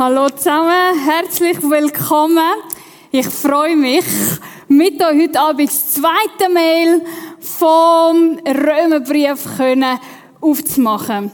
Hallo 0.00 0.28
zusammen, 0.28 0.96
herzlich 0.96 1.60
willkommen. 1.60 2.38
Ich 3.10 3.26
freue 3.26 3.74
mich, 3.74 4.04
mit 4.68 5.02
euch 5.02 5.22
heute 5.22 5.40
Abend 5.40 5.68
das 5.68 5.94
zweite 5.94 6.48
Mail 6.52 7.02
vom 7.40 8.38
Römerbrief 8.46 9.56
können 9.56 9.98
aufzumachen. 10.40 11.32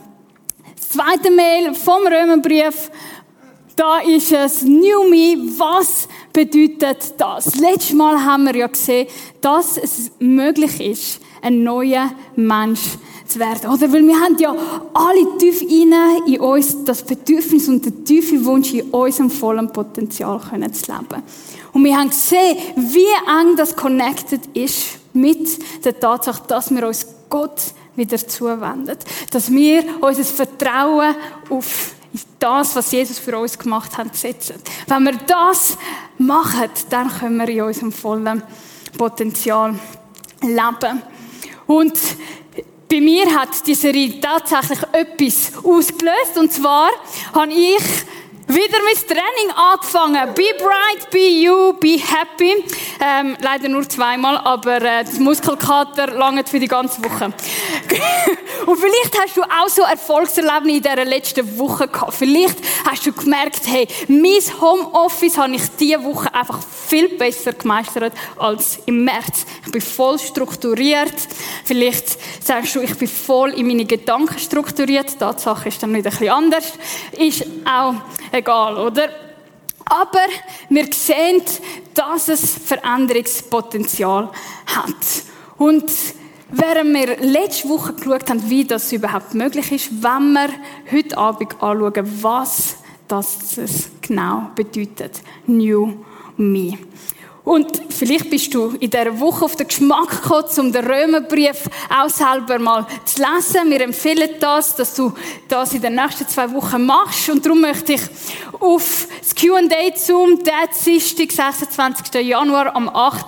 Das 0.75 0.89
zweite 0.89 1.29
Mail 1.29 1.75
vom 1.75 2.07
Römerbrief, 2.07 2.89
da 3.75 3.99
ist 3.99 4.31
es 4.31 4.63
New 4.63 5.11
Me. 5.11 5.37
Was 5.59 6.07
bedeutet 6.33 7.13
das? 7.19 7.57
Letztes 7.57 7.93
Mal 7.93 8.25
haben 8.25 8.45
wir 8.45 8.55
ja 8.55 8.65
gesehen, 8.65 9.07
dass 9.41 9.77
es 9.77 10.11
möglich 10.17 10.81
ist, 10.81 11.21
ein 11.43 11.61
neuer 11.61 12.09
Mensch 12.35 12.97
zu 13.27 13.39
werden. 13.39 13.71
Oder? 13.71 13.91
Weil 13.91 14.05
wir 14.05 14.19
haben 14.19 14.37
ja 14.37 14.55
alle 14.93 15.37
tief 15.37 15.61
inne 15.61 16.21
in 16.27 16.39
uns 16.39 16.83
das 16.83 17.03
Bedürfnis 17.03 17.67
und 17.67 17.85
den 17.85 18.05
tiefen 18.05 18.45
Wunsch, 18.45 18.73
in 18.73 18.89
unserem 18.91 19.29
vollen 19.29 19.71
Potenzial 19.71 20.39
zu 20.41 20.55
leben. 20.91 21.23
Und 21.73 21.83
wir 21.83 21.97
haben 21.97 22.09
gesehen, 22.09 22.57
wie 22.75 23.05
eng 23.27 23.55
das 23.57 23.75
connected 23.75 24.41
ist 24.53 24.99
mit 25.13 25.83
der 25.83 25.99
Tatsache, 25.99 26.43
dass 26.47 26.73
wir 26.73 26.87
uns 26.87 27.05
Gott 27.29 27.61
wieder 27.95 28.17
zuwenden. 28.17 28.97
Dass 29.31 29.51
wir 29.51 29.83
unser 30.01 30.23
Vertrauen 30.23 31.15
auf 31.49 31.95
das, 32.39 32.75
was 32.75 32.91
Jesus 32.91 33.19
für 33.19 33.37
uns 33.37 33.57
gemacht 33.57 33.97
hat, 33.97 34.15
setzen. 34.15 34.55
Wenn 34.87 35.03
wir 35.03 35.17
das 35.27 35.77
machen, 36.17 36.69
dann 36.89 37.09
können 37.09 37.37
wir 37.37 37.49
in 37.49 37.61
unserem 37.61 37.91
vollen 37.91 38.43
Potenzial 38.97 39.75
leben. 40.41 41.01
Und 41.67 41.93
bei 42.89 43.01
mir 43.01 43.33
hat 43.33 43.49
diese 43.65 43.81
Serie 43.81 44.19
tatsächlich 44.19 44.79
etwas 44.91 45.51
ausgelöst. 45.63 46.37
Und 46.37 46.51
zwar 46.51 46.89
habe 47.33 47.51
ich 47.51 47.83
wieder 48.47 48.77
mein 48.83 49.07
Training 49.07 49.51
angefangen. 49.55 50.33
Be 50.35 50.53
bright, 50.57 51.09
be 51.11 51.41
you, 51.41 51.73
be 51.73 51.97
happy. 51.97 52.63
Ähm, 53.07 53.37
leider 53.39 53.69
nur 53.69 53.87
zweimal, 53.87 54.35
aber 54.35 54.81
äh, 54.81 55.03
das 55.03 55.19
Muskelkater 55.19 56.07
langt 56.07 56.49
für 56.49 56.59
die 56.59 56.67
ganze 56.67 57.03
Woche. 57.03 57.25
Und 58.65 58.77
vielleicht 58.77 59.19
hast 59.21 59.37
du 59.37 59.43
auch 59.43 59.69
so 59.69 59.83
Erfolgserlebnisse 59.83 60.77
in 60.77 60.81
dieser 60.81 61.05
letzten 61.05 61.59
Woche 61.59 61.87
gehabt. 61.87 62.15
Vielleicht 62.15 62.57
hast 62.83 63.05
du 63.05 63.13
gemerkt, 63.13 63.61
hey, 63.67 63.87
mein 64.07 64.41
Homeoffice 64.59 65.37
habe 65.37 65.53
ich 65.53 65.61
diese 65.79 66.03
Woche 66.03 66.33
einfach 66.33 66.59
viel 66.87 67.09
besser 67.09 67.53
gemeistert 67.53 68.13
als 68.37 68.79
im 68.87 69.03
März. 69.03 69.45
Ich 69.63 69.71
bin 69.71 69.81
voll 69.81 70.17
strukturiert. 70.17 71.13
Vielleicht 71.63 72.17
sagst 72.43 72.73
du, 72.73 72.81
ich 72.81 72.95
bin 72.97 73.07
voll 73.07 73.51
in 73.51 73.67
meine 73.67 73.85
Gedanken 73.85 74.39
strukturiert. 74.39 75.13
Die 75.13 75.17
Tatsache 75.17 75.69
ist 75.69 75.83
dann 75.83 75.91
nicht 75.91 76.07
ein 76.07 76.09
bisschen 76.09 76.29
anders. 76.29 76.73
Ist 77.11 77.45
auch 77.65 77.93
egal, 78.31 78.77
oder? 78.77 79.24
Aber 79.85 80.27
wir 80.69 80.91
sehen, 80.91 81.41
dass 81.93 82.27
es 82.27 82.57
Veränderungspotenzial 82.57 84.31
hat. 84.65 85.23
Und 85.57 85.91
während 86.49 86.93
wir 86.93 87.17
letzte 87.17 87.69
Woche 87.69 87.93
geschaut 87.93 88.29
haben, 88.29 88.49
wie 88.49 88.65
das 88.65 88.91
überhaupt 88.91 89.33
möglich 89.33 89.71
ist, 89.71 90.03
wenn 90.03 90.33
wir 90.33 90.49
heute 90.91 91.17
Abend 91.17 91.53
anschauen, 91.61 92.23
was 92.23 92.77
das 93.07 93.89
genau 94.01 94.49
bedeutet. 94.55 95.21
New 95.45 96.03
Me. 96.37 96.77
Und 97.45 97.79
vielleicht 97.89 98.31
bist 98.31 98.53
du 98.55 98.75
in 98.79 98.89
dieser 98.89 99.19
Woche 99.19 99.45
auf 99.45 99.55
den 99.55 99.67
Geschmack 99.67 100.23
gekommen, 100.23 100.49
um 100.57 100.71
den 100.71 100.83
Römerbrief 100.83 101.69
auch 101.95 102.09
selber 102.09 102.57
mal 102.57 102.87
zu 103.05 103.21
lesen. 103.21 103.69
Wir 103.69 103.81
empfehlen 103.81 104.31
das, 104.39 104.75
dass 104.75 104.95
du 104.95 105.13
das 105.47 105.73
in 105.75 105.81
den 105.83 105.93
nächsten 105.93 106.27
zwei 106.27 106.51
Wochen 106.51 106.83
machst. 106.83 107.29
Und 107.29 107.45
darum 107.45 107.61
möchte 107.61 107.93
ich 107.93 108.01
auf 108.59 109.07
das 109.19 109.35
Q&A 109.35 109.95
zum 109.95 110.39
Dienstag, 110.43 111.31
26. 111.31 112.25
Januar 112.25 112.75
am 112.75 112.89
8. 112.89 113.23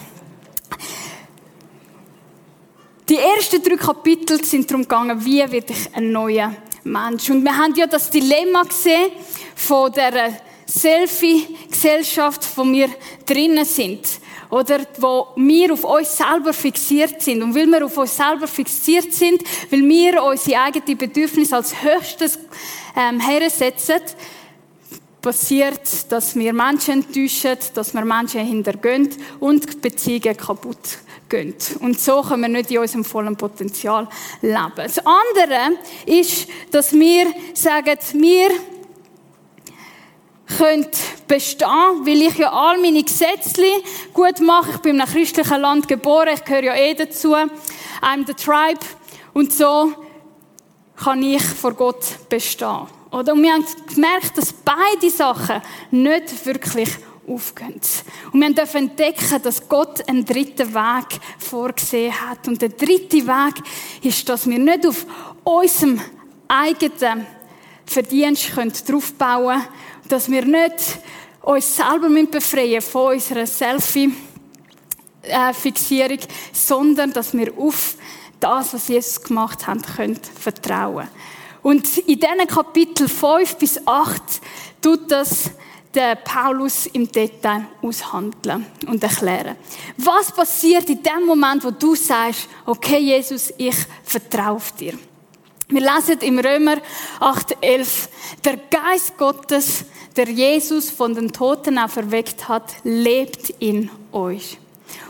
Die 3.08 3.16
ersten 3.16 3.62
drei 3.62 3.76
Kapitel 3.76 4.44
sind 4.44 4.70
darum 4.70 4.82
gegangen, 4.82 5.24
wie 5.24 5.38
werde 5.38 5.72
ich 5.72 5.94
ein 5.94 6.12
neuer 6.12 6.54
Mensch. 6.84 7.30
Und 7.30 7.42
wir 7.42 7.56
haben 7.56 7.74
ja 7.74 7.86
das 7.86 8.10
Dilemma 8.10 8.64
gesehen 8.64 9.12
von 9.56 9.90
der 9.92 10.38
Selfie-Gesellschaft, 10.66 12.46
wo 12.54 12.64
wir 12.66 12.90
drinnen 13.24 13.64
sind. 13.64 14.06
Oder 14.50 14.80
wo 14.98 15.28
wir 15.36 15.72
auf 15.72 15.84
uns 15.84 16.18
selber 16.18 16.52
fixiert 16.52 17.22
sind. 17.22 17.42
Und 17.42 17.54
weil 17.54 17.66
wir 17.66 17.86
auf 17.86 17.96
uns 17.96 18.14
selber 18.14 18.46
fixiert 18.46 19.10
sind, 19.14 19.42
weil 19.70 19.88
wir 19.88 20.22
unsere 20.22 20.60
eigenen 20.60 20.98
Bedürfnisse 20.98 21.56
als 21.56 21.82
höchstes 21.82 22.38
ähm, 22.94 23.20
hersetzen, 23.20 24.02
passiert, 25.22 26.12
dass 26.12 26.36
wir 26.36 26.52
Menschen 26.52 27.04
enttäuschen, 27.04 27.56
dass 27.72 27.94
wir 27.94 28.04
Menschen 28.04 28.44
hintergehen 28.44 29.08
und 29.40 29.80
Beziehungen 29.80 30.36
kaputt 30.36 30.98
gehen. 31.28 31.54
Und 31.80 32.00
so 32.00 32.22
können 32.22 32.42
wir 32.42 32.48
nicht 32.48 32.70
in 32.70 32.78
unserem 32.78 33.04
vollen 33.04 33.36
Potenzial 33.36 34.08
leben. 34.42 34.72
Das 34.76 34.98
andere 34.98 35.78
ist, 36.06 36.48
dass 36.70 36.92
wir 36.92 37.26
sagen, 37.54 37.98
wir 38.14 38.50
können 40.56 40.86
bestehen, 41.26 41.68
weil 41.68 42.22
ich 42.22 42.38
ja 42.38 42.50
all 42.52 42.80
meine 42.80 43.02
Gesetze 43.02 43.62
gut 44.12 44.40
mache. 44.40 44.72
Ich 44.76 44.78
bin 44.78 44.96
in 44.96 45.02
einem 45.02 45.12
christlichen 45.12 45.60
Land 45.60 45.88
geboren, 45.88 46.30
ich 46.34 46.44
gehöre 46.44 46.64
ja 46.64 46.74
eh 46.74 46.94
dazu. 46.94 47.34
I'm 47.34 48.26
the 48.26 48.34
tribe. 48.34 48.80
Und 49.34 49.52
so 49.52 49.92
kann 50.96 51.22
ich 51.22 51.42
vor 51.42 51.74
Gott 51.74 52.04
bestehen. 52.28 52.86
Und 53.10 53.26
wir 53.26 53.52
haben 53.52 53.64
gemerkt, 53.94 54.36
dass 54.36 54.52
beide 54.52 55.10
Sachen 55.10 55.62
nicht 55.90 56.44
wirklich 56.44 56.90
aufgehen. 57.28 57.80
Und 58.32 58.40
wir 58.40 58.54
dürfen 58.54 58.88
entdecken, 58.88 59.42
dass 59.42 59.68
Gott 59.68 60.08
einen 60.08 60.24
dritten 60.24 60.72
Weg 60.74 61.20
vorgesehen 61.38 62.18
hat. 62.20 62.48
Und 62.48 62.62
der 62.62 62.70
dritte 62.70 63.26
Weg 63.26 63.62
ist, 64.02 64.26
dass 64.28 64.48
wir 64.48 64.58
nicht 64.58 64.86
auf 64.86 65.04
unserem 65.44 66.00
eigenen 66.48 67.26
Verdienst 67.86 68.50
draufbauen 68.88 69.60
können, 69.60 69.68
dass 70.08 70.28
wir 70.30 70.44
nicht 70.44 70.98
uns 71.42 71.76
selber 71.76 72.08
befreien 72.30 72.82
von 72.82 73.14
unserer 73.14 73.46
Selfie-Fixierung, 73.46 76.18
sondern 76.52 77.12
dass 77.12 77.36
wir 77.36 77.52
auf 77.56 77.96
das, 78.40 78.74
was 78.74 78.88
Jesus 78.88 79.22
gemacht 79.22 79.64
hat, 79.66 79.96
können 79.96 80.20
vertrauen. 80.38 81.08
Und 81.62 81.98
in 81.98 82.20
diesen 82.20 82.46
Kapitel 82.46 83.08
5 83.08 83.56
bis 83.56 83.84
8 83.86 84.22
tut 84.80 85.10
das 85.10 85.50
der 85.94 86.16
Paulus 86.16 86.86
im 86.86 87.10
Detail 87.10 87.66
aushandeln 87.82 88.66
und 88.86 89.02
erklären. 89.02 89.56
Was 89.96 90.32
passiert 90.32 90.88
in 90.90 91.02
dem 91.02 91.26
Moment, 91.26 91.64
wo 91.64 91.70
du 91.70 91.94
sagst, 91.94 92.48
okay, 92.66 92.98
Jesus, 92.98 93.52
ich 93.56 93.76
vertraue 94.04 94.60
dir? 94.78 94.94
Wir 95.70 95.80
lesen 95.80 96.18
im 96.20 96.38
Römer 96.38 96.76
8,11, 97.20 98.08
der 98.42 98.56
Geist 98.56 99.18
Gottes, 99.18 99.84
der 100.16 100.28
Jesus 100.30 100.88
von 100.90 101.14
den 101.14 101.30
Toten 101.30 101.78
auferweckt 101.78 102.48
hat, 102.48 102.76
lebt 102.84 103.50
in 103.58 103.90
euch. 104.12 104.58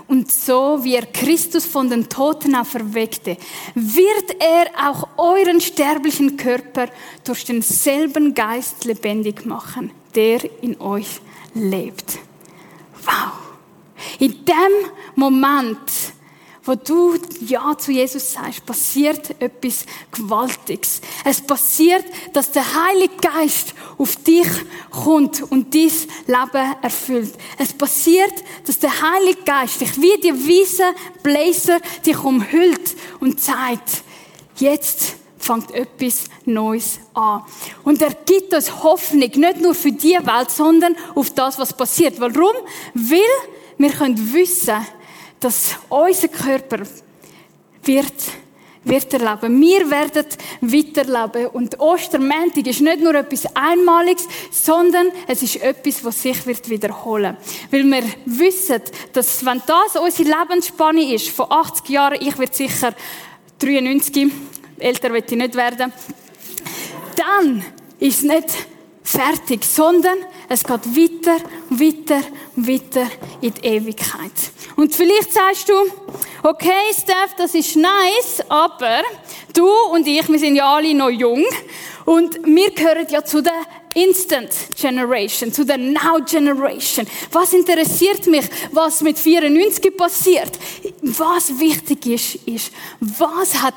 Und 0.09 0.33
so 0.33 0.83
wie 0.83 0.97
er 0.97 1.07
Christus 1.07 1.65
von 1.65 1.91
den 1.91 2.09
Toten 2.09 2.55
auferweckte, 2.55 3.37
wird 3.75 4.37
er 4.41 4.91
auch 4.91 5.07
euren 5.17 5.61
sterblichen 5.61 6.37
Körper 6.37 6.89
durch 7.25 7.45
denselben 7.45 8.35
Geist 8.35 8.85
lebendig 8.85 9.47
machen, 9.47 9.93
der 10.19 10.41
in 10.63 10.81
euch 10.81 11.21
lebt. 11.55 12.19
Wow. 13.05 13.35
In 14.19 14.45
dem 14.45 14.91
Moment, 15.15 15.79
wo 16.65 16.75
du 16.75 17.15
Ja 17.47 17.79
zu 17.79 17.93
Jesus 17.93 18.33
sagst, 18.33 18.67
passiert 18.67 19.41
etwas 19.41 19.87
Gewaltiges. 20.11 21.01
Es 21.25 21.41
passiert, 21.41 22.05
dass 22.33 22.51
der 22.51 22.65
Heilige 22.65 23.15
Geist 23.21 23.75
auf 23.97 24.17
dich 24.17 24.49
kommt 24.91 25.41
und 25.41 25.73
dein 25.73 25.93
Leben 26.27 26.75
erfüllt. 26.83 27.35
Es 27.57 27.73
passiert, 27.73 28.35
dass 28.67 28.81
der 28.81 28.91
Heilige 29.01 29.45
Geist 29.45 29.81
dich 29.81 29.97
wie 29.99 30.21
die 30.21 30.35
weißen 30.35 30.97
Bläser 31.23 31.79
dich 32.05 32.19
umhüllt 32.19 32.97
und 33.21 33.41
sagt, 33.41 34.03
jetzt 34.57 35.15
fängt 35.49 35.71
etwas 35.75 36.25
Neues 36.45 37.01
an. 37.15 37.43
Und 37.83 38.03
er 38.03 38.13
gibt 38.27 38.53
uns 38.53 38.83
Hoffnung, 38.83 39.31
nicht 39.35 39.61
nur 39.61 39.75
für 39.75 39.93
die 39.93 40.19
Welt, 40.21 40.51
sondern 40.51 40.95
auf 41.15 41.31
das, 41.31 41.59
was 41.59 41.73
passiert. 41.73 42.21
Warum? 42.21 42.55
Weil 42.93 43.35
wir 43.79 43.91
können 43.91 44.33
wissen, 44.35 44.77
dass 45.41 45.77
unser 45.89 46.29
Körper 46.29 46.81
wird, 47.83 48.13
wird 48.85 49.13
erleben. 49.15 49.59
Wir 49.61 49.91
werden 49.91 50.27
weiterleben. 50.61 51.47
Und 51.47 51.81
Ostermäntig 51.81 52.67
ist 52.67 52.83
nicht 52.83 53.01
nur 53.01 53.15
etwas 53.15 53.47
Einmaliges, 53.57 54.29
sondern 54.51 55.09
es 55.29 55.43
ist 55.43 55.63
etwas, 55.63 56.05
was 56.05 56.23
sich 56.23 56.45
wird 56.47 56.69
wiederholen. 56.69 57.39
Weil 57.71 57.85
wir 57.85 58.05
wissen, 58.27 58.83
dass 59.15 59.47
wenn 59.47 59.63
das 59.67 59.97
unsere 59.97 60.29
Lebensspanne 60.29 61.15
ist, 61.15 61.31
von 61.31 61.51
80 61.51 61.89
Jahren, 61.89 62.19
ich 62.21 62.39
werde 62.39 62.55
sicher 62.55 62.93
93, 63.61 64.31
älter 64.81 65.13
will 65.13 65.25
ich 65.27 65.37
nicht 65.37 65.55
werden, 65.55 65.93
dann 67.17 67.65
ist 67.99 68.19
es 68.19 68.23
nicht 68.23 68.49
fertig, 69.03 69.65
sondern 69.65 70.19
es 70.49 70.63
geht 70.63 70.87
weiter, 70.97 71.37
weiter, 71.71 72.21
weiter 72.57 73.07
in 73.41 73.55
die 73.55 73.67
Ewigkeit. 73.67 74.33
Und 74.77 74.95
vielleicht 74.95 75.33
sagst 75.33 75.69
du, 75.69 75.75
okay, 76.43 76.93
Steph, 76.93 77.35
das 77.37 77.55
ist 77.55 77.75
nice, 77.77 78.43
aber 78.49 79.03
du 79.55 79.69
und 79.93 80.07
ich, 80.07 80.29
wir 80.29 80.39
sind 80.39 80.57
ja 80.57 80.75
alle 80.75 80.95
noch 80.95 81.11
jung 81.11 81.45
und 82.05 82.39
wir 82.45 82.71
gehören 82.71 83.07
ja 83.11 83.25
zu 83.25 83.43
der 83.43 83.61
Instant 83.95 84.51
Generation, 84.81 85.53
zu 85.53 85.65
der 85.65 85.79
Now 85.79 86.21
Generation. 86.25 87.07
Was 87.33 87.53
interessiert 87.53 88.27
mich, 88.27 88.45
was 88.71 89.01
mit 89.01 89.19
94 89.19 89.97
passiert? 89.97 90.53
Was 91.03 91.59
wichtig 91.59 92.07
ist, 92.07 92.35
ist, 92.47 92.73
was 93.01 93.61
hat 93.61 93.75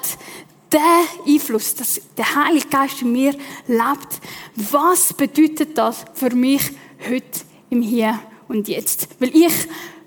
der 0.72 1.04
Einfluss, 1.28 1.76
dass 1.76 2.02
der 2.18 2.36
Heilige 2.36 2.68
Geist 2.68 3.02
in 3.02 3.12
mir 3.12 3.36
lebt, 3.68 4.22
was 4.56 5.14
bedeutet 5.14 5.78
das 5.78 6.06
für 6.14 6.34
mich 6.36 6.62
heute 7.10 7.42
im 7.70 7.82
Hier 7.82 8.20
und 8.48 8.68
Jetzt? 8.68 9.08
Weil 9.20 9.36
ich, 9.36 9.54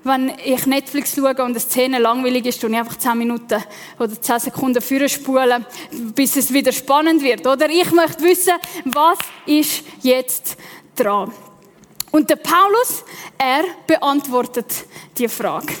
wenn 0.03 0.31
ich 0.43 0.65
Netflix 0.65 1.15
schaue 1.15 1.29
und 1.29 1.39
eine 1.39 1.59
Szene 1.59 1.99
langweilig 1.99 2.45
ist, 2.45 2.61
tue 2.61 2.69
ich 2.69 2.75
einfach 2.75 2.97
10 2.97 3.17
Minuten 3.17 3.63
oder 3.99 4.21
10 4.21 4.39
Sekunden 4.39 4.81
führen 4.81 5.09
spulen, 5.09 5.65
bis 6.13 6.35
es 6.35 6.53
wieder 6.53 6.71
spannend 6.71 7.21
wird. 7.21 7.45
Oder 7.45 7.69
ich 7.69 7.91
möchte 7.91 8.23
wissen, 8.23 8.53
was 8.85 9.17
ist 9.45 9.83
jetzt 10.01 10.57
dran? 10.95 11.31
Und 12.11 12.29
der 12.29 12.37
Paulus, 12.37 13.03
er 13.37 13.65
beantwortet 13.85 14.85
die 15.17 15.27
Frage. 15.27 15.73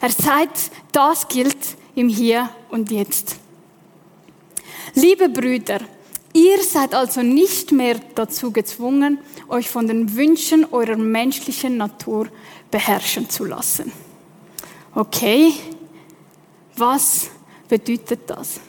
Er 0.00 0.10
sagt, 0.10 0.70
das 0.92 1.26
gilt 1.26 1.58
im 1.96 2.08
Hier 2.08 2.48
und 2.70 2.90
Jetzt. 2.92 3.37
Liebe 4.94 5.28
Brüder, 5.28 5.80
ihr 6.32 6.62
seid 6.62 6.94
also 6.94 7.22
nicht 7.22 7.72
mehr 7.72 8.00
dazu 8.14 8.50
gezwungen, 8.50 9.18
euch 9.48 9.68
von 9.68 9.86
den 9.86 10.14
Wünschen 10.16 10.64
eurer 10.72 10.96
menschlichen 10.96 11.76
Natur 11.76 12.28
beherrschen 12.70 13.28
zu 13.28 13.44
lassen. 13.44 13.92
Okay, 14.94 15.52
was 16.76 17.30
bedeutet 17.68 18.20
das? 18.26 18.60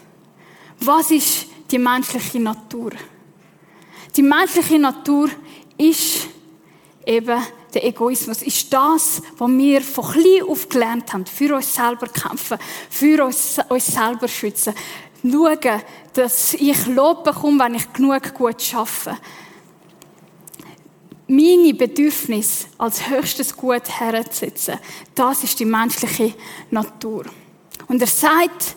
Was 0.80 1.10
ist 1.10 1.46
die 1.70 1.78
menschliche 1.78 2.40
Natur? 2.40 2.90
Die 4.16 4.22
menschliche 4.22 4.78
Natur 4.78 5.30
ist 5.78 6.28
eben 7.06 7.40
der 7.72 7.84
Egoismus. 7.84 8.42
Ist 8.42 8.72
das, 8.72 9.22
was 9.38 9.50
wir 9.50 9.80
von 9.80 10.04
klein 10.12 10.42
auf 10.48 10.68
gelernt 10.68 11.12
haben, 11.12 11.26
für 11.26 11.54
uns 11.54 11.74
selber 11.74 12.08
kämpfen, 12.08 12.58
für 12.88 13.24
uns, 13.24 13.58
uns 13.68 13.86
selber 13.86 14.28
schützen, 14.28 14.74
schauen, 15.22 15.82
dass 16.14 16.54
ich 16.54 16.86
Lob 16.86 17.24
bekomme, 17.24 17.64
wenn 17.64 17.74
ich 17.74 17.92
genug 17.92 18.34
gut 18.34 18.62
schaffe. 18.62 19.16
Meine 21.28 21.74
Bedürfnisse 21.74 22.66
als 22.78 23.08
höchstes 23.08 23.56
Gut 23.56 23.88
herzusetzen, 23.88 24.78
das 25.14 25.44
ist 25.44 25.60
die 25.60 25.64
menschliche 25.64 26.34
Natur. 26.70 27.24
Und 27.86 28.00
er 28.00 28.08
sagt, 28.08 28.74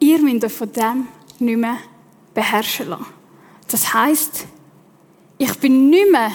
ihr 0.00 0.18
müsst 0.18 0.44
euch 0.44 0.52
von 0.52 0.72
dem 0.72 1.08
nicht 1.38 1.58
mehr 1.58 1.78
beherrschen 2.34 2.88
lassen. 2.88 3.06
Das 3.68 3.94
heißt, 3.94 4.46
ich 5.38 5.54
bin 5.58 5.88
nicht 5.88 6.10
mehr 6.10 6.32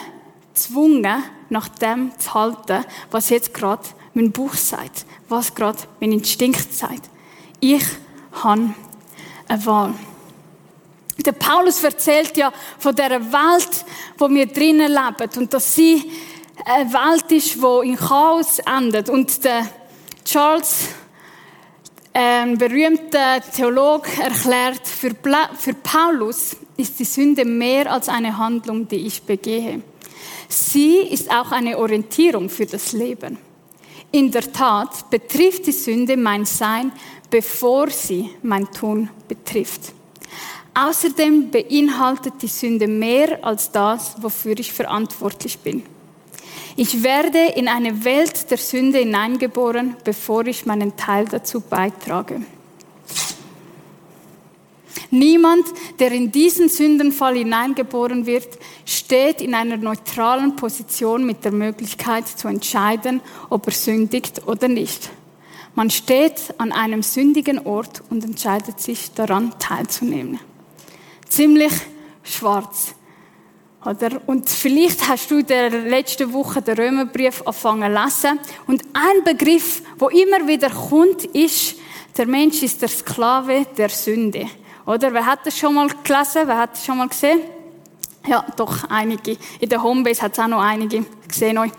gezwungen, 0.54 1.24
nach 1.50 1.70
dem 1.70 2.12
zu 2.18 2.34
halten, 2.34 2.86
was 3.12 3.30
jetzt 3.30 3.54
gerade 3.54 3.84
mein 4.14 4.32
Buch 4.32 4.54
sagt, 4.54 5.06
was 5.30 5.54
gerade 5.54 5.80
mein 6.00 6.12
Instinkt 6.12 6.74
sagt. 6.74 7.10
Ich 7.60 7.86
habe 8.32 8.74
Wahl. 9.50 9.94
Der 11.26 11.32
Paulus 11.32 11.84
erzählt 11.84 12.38
ja 12.38 12.54
von 12.78 12.96
der 12.96 13.10
Welt, 13.12 13.86
wo 14.18 14.30
wir 14.30 14.46
drinnen 14.46 14.92
leben 14.92 15.30
und 15.38 15.54
dass 15.54 15.74
sie 15.74 16.12
eine 16.66 16.94
Welt 16.94 17.32
ist, 17.32 17.62
wo 17.62 17.82
in 17.82 17.96
Chaos 17.96 18.60
endet. 18.60 19.10
Und 19.10 19.44
der 19.44 19.68
Charles, 20.24 20.90
ein 22.14 22.58
berühmter 22.58 23.42
Theologe, 23.54 24.10
erklärt, 24.22 24.88
für 24.88 25.74
Paulus 25.74 26.56
ist 26.78 27.00
die 27.00 27.06
Sünde 27.06 27.46
mehr 27.46 27.92
als 27.92 28.10
eine 28.10 28.38
Handlung, 28.38 28.88
die 28.88 29.08
ich 29.08 29.24
begehe. 29.24 29.82
Sie 30.48 30.98
ist 30.98 31.30
auch 31.32 31.52
eine 31.52 31.78
Orientierung 31.78 32.50
für 32.50 32.66
das 32.66 32.94
Leben. 32.94 33.38
In 34.12 34.32
der 34.32 34.52
Tat 34.52 35.10
betrifft 35.10 35.68
die 35.68 35.74
Sünde 35.74 36.16
mein 36.16 36.46
Sein 36.46 36.92
bevor 37.30 37.90
sie 37.90 38.30
mein 38.42 38.72
Tun 38.72 39.10
betrifft. 39.28 39.94
Außerdem 40.74 41.50
beinhaltet 41.50 42.36
die 42.42 42.48
Sünde 42.48 42.88
mehr 42.88 43.44
als 43.44 43.72
das, 43.72 44.16
wofür 44.22 44.58
ich 44.60 44.72
verantwortlich 44.72 45.58
bin. 45.60 45.84
Ich 46.76 47.02
werde 47.02 47.40
in 47.56 47.68
eine 47.68 48.06
Welt 48.06 48.52
der 48.52 48.60
Sünde 48.60 49.00
hineingeboren, 49.00 49.96
bevor 50.04 50.46
ich 50.46 50.68
meinen 50.68 50.96
Teil 50.96 51.26
dazu 51.26 51.60
beitrage. 51.60 52.42
Niemand, 55.10 55.66
der 56.00 56.12
in 56.12 56.32
diesen 56.32 56.70
Sündenfall 56.70 57.38
hineingeboren 57.38 58.28
wird, 58.28 58.60
steht 58.86 59.42
in 59.42 59.56
einer 59.56 59.78
neutralen 59.78 60.56
Position 60.56 61.26
mit 61.26 61.44
der 61.44 61.54
Möglichkeit 61.54 62.28
zu 62.28 62.48
entscheiden, 62.48 63.22
ob 63.50 63.66
er 63.66 63.74
sündigt 63.74 64.46
oder 64.46 64.68
nicht. 64.68 65.10
Man 65.78 65.92
steht 65.92 66.56
an 66.58 66.72
einem 66.72 67.04
sündigen 67.04 67.60
Ort 67.68 68.02
und 68.10 68.24
entscheidet 68.24 68.82
sich 68.82 69.14
daran 69.14 69.54
teilzunehmen. 69.60 70.40
Ziemlich 71.30 71.72
schwarz. 72.24 72.96
Oder? 73.86 74.20
Und 74.26 74.50
vielleicht 74.50 75.08
hast 75.08 75.30
du 75.30 75.44
der 75.44 75.70
letzten 75.70 76.34
Woche 76.34 76.64
den 76.64 76.80
Römerbrief 76.80 77.42
angefangen 77.42 77.96
zu 77.96 78.04
lesen. 78.04 78.40
Und 78.66 78.82
ein 78.94 79.24
Begriff, 79.24 79.84
wo 80.00 80.08
immer 80.10 80.48
wieder 80.48 80.72
kommt, 80.72 81.26
ist, 81.26 81.76
der 82.18 82.26
Mensch 82.26 82.64
ist 82.64 82.82
der 82.82 82.90
Sklave 82.90 83.68
der 83.78 83.90
Sünde. 83.90 84.48
Oder? 84.88 85.14
Wer 85.14 85.28
hat 85.28 85.46
das 85.46 85.60
schon 85.60 85.76
mal 85.76 85.90
gelesen? 86.04 86.42
Wer 86.46 86.58
hat 86.58 86.72
das 86.72 86.84
schon 86.84 86.98
mal 86.98 87.08
gesehen? 87.08 87.42
Ja, 88.28 88.44
doch, 88.56 88.84
einige. 88.90 89.38
In 89.60 89.70
der 89.70 89.84
Homebase 89.84 90.24
hat 90.24 90.34
es 90.34 90.40
auch 90.40 90.48
noch 90.48 90.60
einige 90.60 91.06
gesehen. 91.28 91.72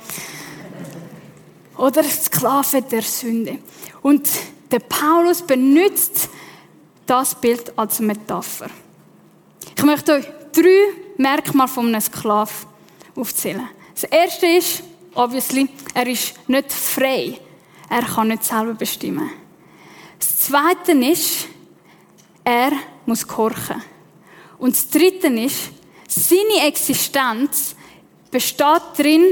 Oder 1.78 2.04
Sklave 2.04 2.82
der 2.82 3.02
Sünde. 3.02 3.58
Und 4.02 4.28
der 4.70 4.80
Paulus 4.80 5.42
benutzt 5.42 6.28
das 7.06 7.34
Bild 7.34 7.72
als 7.78 8.00
Metapher. 8.00 8.68
Ich 9.76 9.82
möchte 9.82 10.14
euch 10.14 10.26
drei 10.52 10.92
Merkmale 11.16 11.68
von 11.68 11.86
einem 11.86 12.00
Sklaven 12.00 12.68
aufzählen. 13.16 13.68
Das 13.94 14.04
erste 14.04 14.46
ist, 14.46 14.82
obviously, 15.14 15.68
er 15.94 16.06
ist 16.06 16.34
nicht 16.48 16.72
frei. 16.72 17.40
Er 17.88 18.02
kann 18.02 18.28
nicht 18.28 18.44
selber 18.44 18.74
bestimmen. 18.74 19.30
Das 20.18 20.36
zweite 20.36 20.92
ist, 20.92 21.48
er 22.44 22.72
muss 23.06 23.26
gehorchen. 23.26 23.82
Und 24.58 24.74
das 24.74 24.88
dritte 24.88 25.28
ist, 25.28 25.70
seine 26.08 26.66
Existenz 26.66 27.74
besteht 28.30 28.82
darin, 28.96 29.22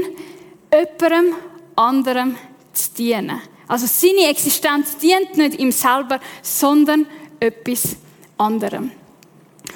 jemandem 0.71 1.35
anderem 1.77 2.35
zu 2.73 2.91
dienen. 2.97 3.41
Also 3.67 3.85
seine 3.87 4.29
Existenz 4.29 4.97
dient 4.97 5.37
nicht 5.37 5.59
ihm 5.59 5.71
selber, 5.71 6.19
sondern 6.41 7.05
etwas 7.39 7.95
anderem. 8.37 8.91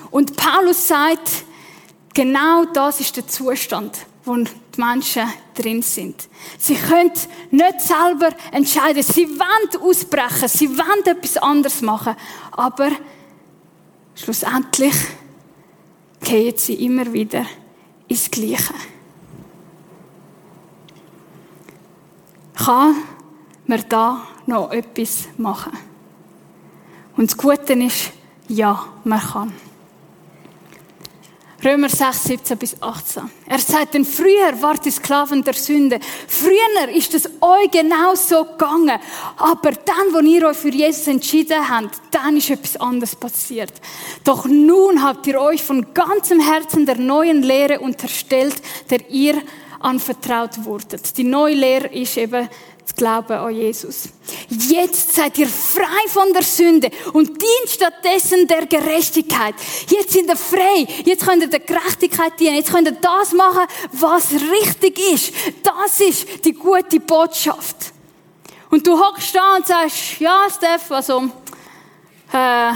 Und 0.09 0.35
Paulus 0.35 0.87
sagt, 0.87 1.45
genau 2.13 2.65
das 2.65 2.99
ist 2.99 3.15
der 3.17 3.27
Zustand, 3.27 3.97
wo 4.23 4.35
die 4.35 4.49
Menschen 4.77 5.23
drin 5.55 5.81
sind. 5.81 6.27
Sie 6.57 6.75
können 6.75 7.11
nicht 7.51 7.81
selber 7.81 8.29
entscheiden. 8.51 9.03
Sie 9.03 9.27
wollen 9.27 9.81
ausbrechen. 9.81 10.47
Sie 10.47 10.69
wollen 10.77 11.05
etwas 11.05 11.37
anderes 11.37 11.81
machen. 11.81 12.15
Aber 12.51 12.91
schlussendlich 14.15 14.95
gehen 16.21 16.53
sie 16.57 16.85
immer 16.85 17.11
wieder 17.11 17.45
ins 18.07 18.29
Gleiche. 18.29 18.73
Kann 22.55 22.95
man 23.65 23.83
da 23.89 24.27
noch 24.45 24.71
etwas 24.71 25.27
machen? 25.37 25.71
Und 27.17 27.31
das 27.31 27.37
Gute 27.37 27.73
ist, 27.73 28.11
ja, 28.47 28.83
man 29.03 29.19
kann. 29.19 29.53
Römer 31.63 31.89
6, 31.89 32.23
17 32.23 32.57
bis 32.57 32.81
18. 32.81 33.29
Er 33.45 33.59
sagt, 33.59 33.93
denn 33.93 34.03
früher 34.03 34.59
wart 34.61 34.83
ihr 34.87 34.91
Sklaven 34.91 35.43
der 35.43 35.53
Sünde. 35.53 35.99
Früher 36.27 36.89
ist 36.91 37.13
es 37.13 37.29
euch 37.39 37.69
genau 37.69 38.15
so 38.15 38.45
gegangen. 38.45 38.99
Aber 39.37 39.71
dann, 39.71 40.11
wo 40.11 40.19
ihr 40.19 40.47
euch 40.47 40.57
für 40.57 40.71
Jesus 40.71 41.05
entschieden 41.05 41.69
habt, 41.69 42.01
dann 42.09 42.37
ist 42.37 42.49
etwas 42.49 42.77
anderes 42.77 43.15
passiert. 43.15 43.73
Doch 44.23 44.45
nun 44.47 45.03
habt 45.03 45.27
ihr 45.27 45.39
euch 45.39 45.63
von 45.63 45.93
ganzem 45.93 46.39
Herzen 46.39 46.87
der 46.87 46.97
neuen 46.97 47.43
Lehre 47.43 47.79
unterstellt, 47.79 48.55
der 48.89 49.07
ihr 49.11 49.39
anvertraut 49.83 50.63
wurdet. 50.65 51.17
Die 51.17 51.23
neue 51.23 51.55
Lehre 51.55 51.87
ist 51.87 52.17
eben 52.17 52.49
das 52.83 52.95
Glauben 52.95 53.33
an 53.33 53.53
Jesus. 53.53 54.09
Jetzt 54.49 55.13
seid 55.13 55.37
ihr 55.37 55.47
frei 55.47 56.07
von 56.07 56.33
der 56.33 56.43
Sünde 56.43 56.89
und 57.13 57.27
dient 57.29 57.69
stattdessen 57.69 58.47
der 58.47 58.65
Gerechtigkeit. 58.65 59.55
Jetzt 59.87 60.11
sind 60.11 60.29
ihr 60.29 60.35
frei. 60.35 60.87
Jetzt 61.05 61.25
könnt 61.25 61.43
ihr 61.43 61.49
der 61.49 61.59
Gerechtigkeit 61.59 62.39
dienen. 62.39 62.55
Jetzt 62.55 62.71
könnt 62.71 62.87
ihr 62.87 62.97
das 62.99 63.33
machen, 63.33 63.67
was 63.93 64.31
richtig 64.31 64.99
ist. 64.99 65.33
Das 65.63 65.99
ist 65.99 66.43
die 66.45 66.53
gute 66.53 66.99
Botschaft. 66.99 67.93
Und 68.69 68.87
du 68.87 68.97
hockst 68.97 69.35
da 69.35 69.57
und 69.57 69.67
sagst, 69.67 70.19
ja, 70.19 70.47
Steph, 70.49 70.91
also, 70.91 71.29
äh, 72.31 72.71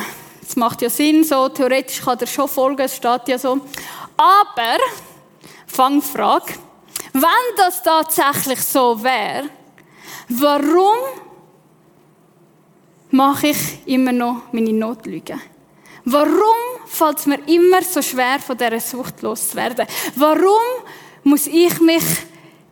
es 0.48 0.56
macht 0.56 0.82
ja 0.82 0.90
Sinn, 0.90 1.24
so, 1.24 1.50
theoretisch 1.50 2.02
kann 2.02 2.18
der 2.18 2.28
schon 2.28 2.50
folgen, 2.50 2.82
es 2.82 2.98
steht 2.98 3.28
ja 3.28 3.40
so. 3.40 3.62
Aber, 4.18 4.78
Fangfrage, 5.66 6.54
wenn 7.22 7.56
das 7.58 7.82
tatsächlich 7.82 8.60
so 8.62 9.02
wäre, 9.04 9.50
Warum 10.28 10.98
mache 13.12 13.48
ich 13.48 13.80
immer 13.86 14.12
noch 14.12 14.52
meine 14.52 14.74
Notlüge? 14.74 15.40
Warum 16.04 16.56
fällt 16.88 17.20
es 17.20 17.26
mir 17.28 17.40
immer 17.48 17.84
so 17.84 18.02
schwer, 18.02 18.40
von 18.40 18.58
dieser 18.58 18.80
Sucht 18.80 19.22
loszuwerden? 19.22 19.86
Warum 20.16 20.84
muss 21.24 21.46
ich 21.46 21.80
mich 21.80 22.04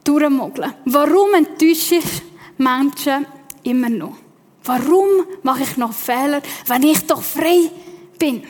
durchmogeln? 0.03 0.73
Warum 0.85 1.33
enttäusche 1.35 1.95
ich 1.95 2.21
Menschen 2.57 3.25
immer 3.63 3.89
noch? 3.89 4.15
Warum 4.63 5.07
mache 5.43 5.63
ich 5.63 5.77
noch 5.77 5.93
Fehler, 5.93 6.41
wenn 6.67 6.83
ich 6.83 7.05
doch 7.05 7.21
frei 7.21 7.69
bin? 8.17 8.43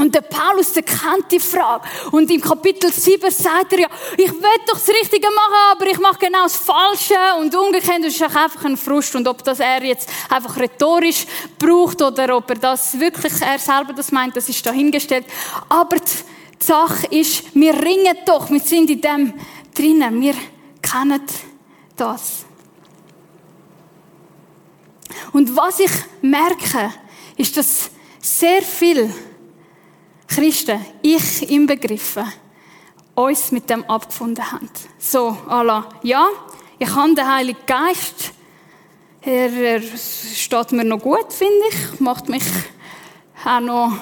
Und 0.00 0.14
der 0.14 0.22
Paulus, 0.22 0.72
der 0.72 0.82
kennt 0.82 1.30
die 1.30 1.38
Frage. 1.38 1.86
Und 2.10 2.30
im 2.30 2.40
Kapitel 2.40 2.90
7 2.90 3.30
sagt 3.30 3.74
er 3.74 3.80
ja, 3.80 3.88
ich 4.16 4.32
will 4.32 4.60
doch 4.66 4.78
das 4.78 4.88
Richtige 4.88 5.28
machen, 5.28 5.72
aber 5.72 5.86
ich 5.86 5.98
mache 5.98 6.18
genau 6.18 6.44
das 6.44 6.56
Falsche. 6.56 7.14
Und 7.38 7.54
umgekehrt 7.54 8.02
ist 8.06 8.16
es 8.16 8.22
einfach 8.22 8.64
ein 8.64 8.78
Frust. 8.78 9.14
Und 9.14 9.28
ob 9.28 9.44
das 9.44 9.60
er 9.60 9.84
jetzt 9.84 10.08
einfach 10.30 10.56
rhetorisch 10.56 11.26
braucht 11.58 12.00
oder 12.00 12.34
ob 12.34 12.48
er 12.48 12.56
das 12.56 12.98
wirklich, 12.98 13.34
er 13.42 13.58
selber 13.58 13.92
das 13.92 14.10
meint, 14.10 14.34
das 14.34 14.48
ist 14.48 14.64
dahingestellt. 14.64 15.26
Aber 15.68 15.96
die 15.96 16.64
Sache 16.64 17.06
ist, 17.08 17.54
wir 17.54 17.74
ringen 17.74 18.16
doch, 18.24 18.48
wir 18.48 18.60
sind 18.60 18.88
in 18.88 19.02
dem 19.02 19.34
drinnen, 19.74 20.18
wir 20.22 20.34
kennen 20.80 21.22
das. 21.94 22.46
Und 25.32 25.54
was 25.54 25.78
ich 25.80 25.90
merke, 26.22 26.90
ist, 27.36 27.54
dass 27.58 27.90
sehr 28.18 28.62
viel 28.62 29.12
Christen, 30.30 30.78
ich 31.02 31.50
inbegriffen, 31.50 32.24
uns 33.16 33.50
mit 33.50 33.68
dem 33.68 33.82
abgefunden 33.90 34.52
haben. 34.52 34.70
So, 34.96 35.36
Allah, 35.48 35.88
ja, 36.04 36.28
ich 36.78 36.88
habe 36.94 37.14
den 37.16 37.26
Heiligen 37.26 37.66
Geist. 37.66 38.32
Er, 39.22 39.52
er 39.52 39.82
steht 39.82 40.70
mir 40.70 40.84
noch 40.84 41.00
gut, 41.00 41.32
finde 41.32 41.64
ich. 41.70 41.98
Macht 41.98 42.28
mich 42.28 42.44
auch 43.44 43.60
noch 43.60 43.92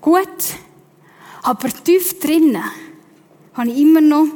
gut. 0.00 0.26
Aber 1.42 1.68
tief 1.68 2.20
drinnen 2.20 2.64
habe 3.52 3.68
ich 3.68 3.78
immer 3.78 4.00
noch 4.00 4.28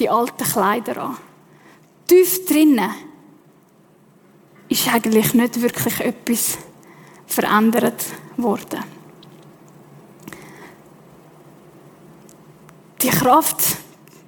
die 0.00 0.10
alten 0.10 0.44
Kleider 0.44 1.00
an. 1.00 1.16
Tief 2.08 2.44
drinnen 2.44 2.90
ist 4.68 4.92
eigentlich 4.92 5.32
nicht 5.32 5.62
wirklich 5.62 6.00
etwas 6.00 6.58
verändert 7.26 8.04
worden. 8.36 8.82
Die 13.02 13.10
Kraft 13.10 13.56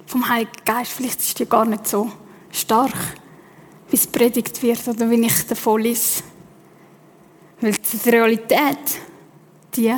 vom 0.05 0.27
Heiligen 0.27 0.51
Geist, 0.65 0.91
vielleicht 0.91 1.19
ist 1.19 1.39
die 1.39 1.45
gar 1.45 1.65
nicht 1.65 1.87
so 1.87 2.11
stark, 2.51 2.93
wie 3.89 3.95
es 3.95 4.07
predigt 4.07 4.61
wird 4.61 4.87
oder 4.87 5.09
wie 5.09 5.25
ich 5.25 5.47
davon 5.47 5.81
lese. 5.81 6.23
Weil 7.61 7.73
die 7.73 8.09
Realität, 8.09 8.99
die 9.75 9.95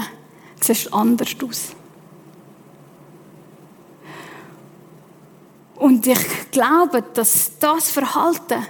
sieht 0.62 0.94
anders 0.94 1.36
aus. 1.44 1.76
Und 5.76 6.06
ich 6.08 6.52
glaube, 6.52 7.04
dass 7.14 7.52
das 7.60 7.92
Verhalten 7.92 8.66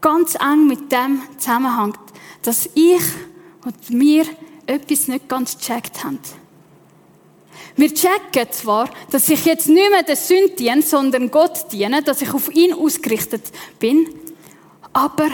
ganz 0.00 0.34
eng 0.34 0.66
mit 0.66 0.90
dem 0.90 1.22
zusammenhängt, 1.38 1.98
dass 2.42 2.68
ich 2.74 3.02
und 3.64 3.90
mir 3.90 4.24
etwas 4.66 5.08
nicht 5.08 5.28
ganz 5.28 5.56
gecheckt 5.58 6.02
haben. 6.02 6.18
Wir 7.76 7.94
checken 7.94 8.50
zwar, 8.50 8.90
dass 9.10 9.28
ich 9.28 9.44
jetzt 9.44 9.68
nicht 9.68 9.90
mehr 9.90 10.02
der 10.02 10.16
Sünde 10.16 10.50
diene, 10.50 10.82
sondern 10.82 11.30
Gott 11.30 11.72
diene, 11.72 12.02
dass 12.02 12.22
ich 12.22 12.32
auf 12.34 12.54
ihn 12.54 12.72
ausgerichtet 12.72 13.50
bin, 13.78 14.08
aber 14.92 15.28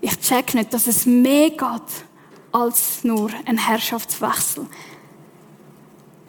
ich 0.00 0.20
check 0.20 0.54
nicht, 0.54 0.72
dass 0.72 0.86
es 0.86 1.06
mehr 1.06 1.50
geht 1.50 1.60
als 2.52 3.02
nur 3.02 3.30
ein 3.46 3.58
Herrschaftswechsel. 3.58 4.66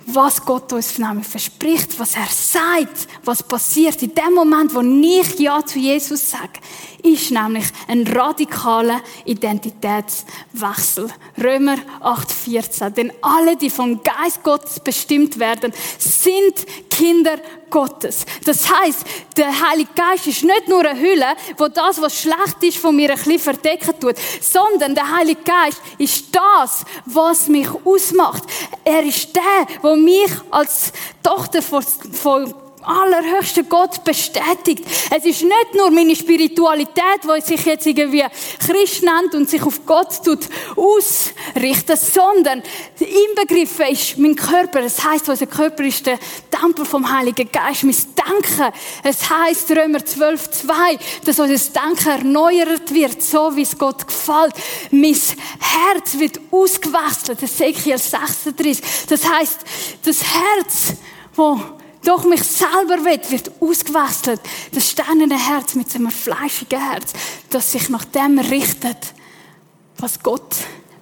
Was 0.07 0.45
Gott 0.45 0.71
uns 0.71 0.99
nämlich 0.99 1.25
verspricht, 1.25 1.99
was 1.99 2.15
er 2.15 2.27
sagt, 2.29 3.07
was 3.23 3.41
passiert 3.41 4.01
in 4.03 4.13
dem 4.13 4.33
Moment, 4.33 4.73
wo 4.73 4.81
ich 4.81 5.39
Ja 5.39 5.65
zu 5.65 5.79
Jesus 5.79 6.29
sage, 6.29 6.59
ist 7.01 7.31
nämlich 7.31 7.65
ein 7.87 8.05
radikaler 8.07 9.01
Identitätswechsel. 9.25 11.09
Römer 11.41 11.77
8,14. 12.01 12.89
Denn 12.91 13.11
alle, 13.21 13.55
die 13.55 13.69
vom 13.69 14.01
Geist 14.03 14.43
Gottes 14.43 14.79
bestimmt 14.79 15.39
werden, 15.39 15.73
sind 15.97 16.65
Kinder 16.89 17.37
Gottes. 17.69 18.25
Das 18.45 18.71
heißt, 18.71 19.05
der 19.37 19.69
Heilige 19.69 19.89
Geist 19.95 20.27
ist 20.27 20.43
nicht 20.43 20.67
nur 20.67 20.85
eine 20.85 20.99
Hülle, 20.99 21.35
wo 21.57 21.67
das, 21.67 22.01
was 22.01 22.21
schlecht 22.21 22.61
ist, 22.61 22.77
von 22.77 22.95
mir 22.95 23.09
ein 23.09 23.17
bisschen 23.17 23.39
verdecken 23.39 23.99
tut, 23.99 24.15
sondern 24.41 24.95
der 24.95 25.15
Heilige 25.15 25.41
Geist 25.41 25.81
ist 25.97 26.27
das, 26.31 26.85
was 27.05 27.47
mich 27.47 27.67
ausmacht. 27.83 28.43
Er 28.83 29.03
ist 29.03 29.35
der, 29.35 29.67
wo 29.81 29.94
mich 29.97 30.31
als 30.51 30.91
Tochter 31.23 31.61
von, 31.61 31.83
von 31.83 32.53
allerhöchsten 32.85 33.67
Gott 33.67 34.03
bestätigt. 34.03 34.85
Es 35.09 35.25
ist 35.25 35.41
nicht 35.41 35.73
nur 35.75 35.89
meine 35.91 36.15
Spiritualität, 36.15 37.21
die 37.23 37.41
sich 37.41 37.65
jetzt 37.65 37.85
irgendwie 37.85 38.23
Christ 38.59 39.03
nennt 39.03 39.33
und 39.33 39.49
sich 39.49 39.63
auf 39.63 39.85
Gott 39.85 40.23
tut 40.23 40.47
ausrichten, 40.75 41.97
sondern 41.97 42.61
inbegriffen 42.99 43.87
ist 43.87 44.17
mein 44.17 44.35
Körper. 44.35 44.81
Das 44.81 45.03
heißt, 45.03 45.27
unser 45.29 45.47
Körper 45.47 45.83
ist 45.83 46.05
der 46.05 46.19
Tempel 46.65 46.85
vom 46.85 47.11
Heiligen 47.11 47.51
Geist. 47.51 47.83
Mein 47.83 47.95
Denken. 47.95 48.73
Es 49.03 49.29
heißt 49.29 49.69
Römer 49.71 50.03
12, 50.03 50.49
2, 50.49 50.73
dass 51.23 51.39
unser 51.39 51.71
Denken 51.81 52.09
erneuert 52.09 52.91
wird, 52.91 53.21
so 53.21 53.55
wie 53.55 53.61
es 53.61 53.77
Gott 53.77 54.07
gefällt. 54.07 54.55
Mein 54.89 55.15
Herz 55.59 56.17
wird 56.17 56.39
ausgewechselt. 56.49 57.43
Ezekiel 57.43 57.99
36. 57.99 58.83
Das 59.07 59.29
heißt, 59.29 59.59
das 60.03 60.23
Herz, 60.23 60.93
wo 61.35 61.61
doch 62.03 62.23
mich 62.23 62.43
selber 62.43 63.03
will, 63.05 63.19
wird 63.29 63.51
ausgewechselt. 63.59 64.41
Das 64.71 64.89
steinerne 64.89 65.37
Herz 65.37 65.75
mit 65.75 65.93
einem 65.93 66.09
fleischigen 66.09 66.79
Herz, 66.79 67.13
das 67.51 67.73
sich 67.73 67.89
nach 67.89 68.05
dem 68.05 68.39
richtet, 68.39 69.13
was 69.97 70.19
Gott 70.23 70.55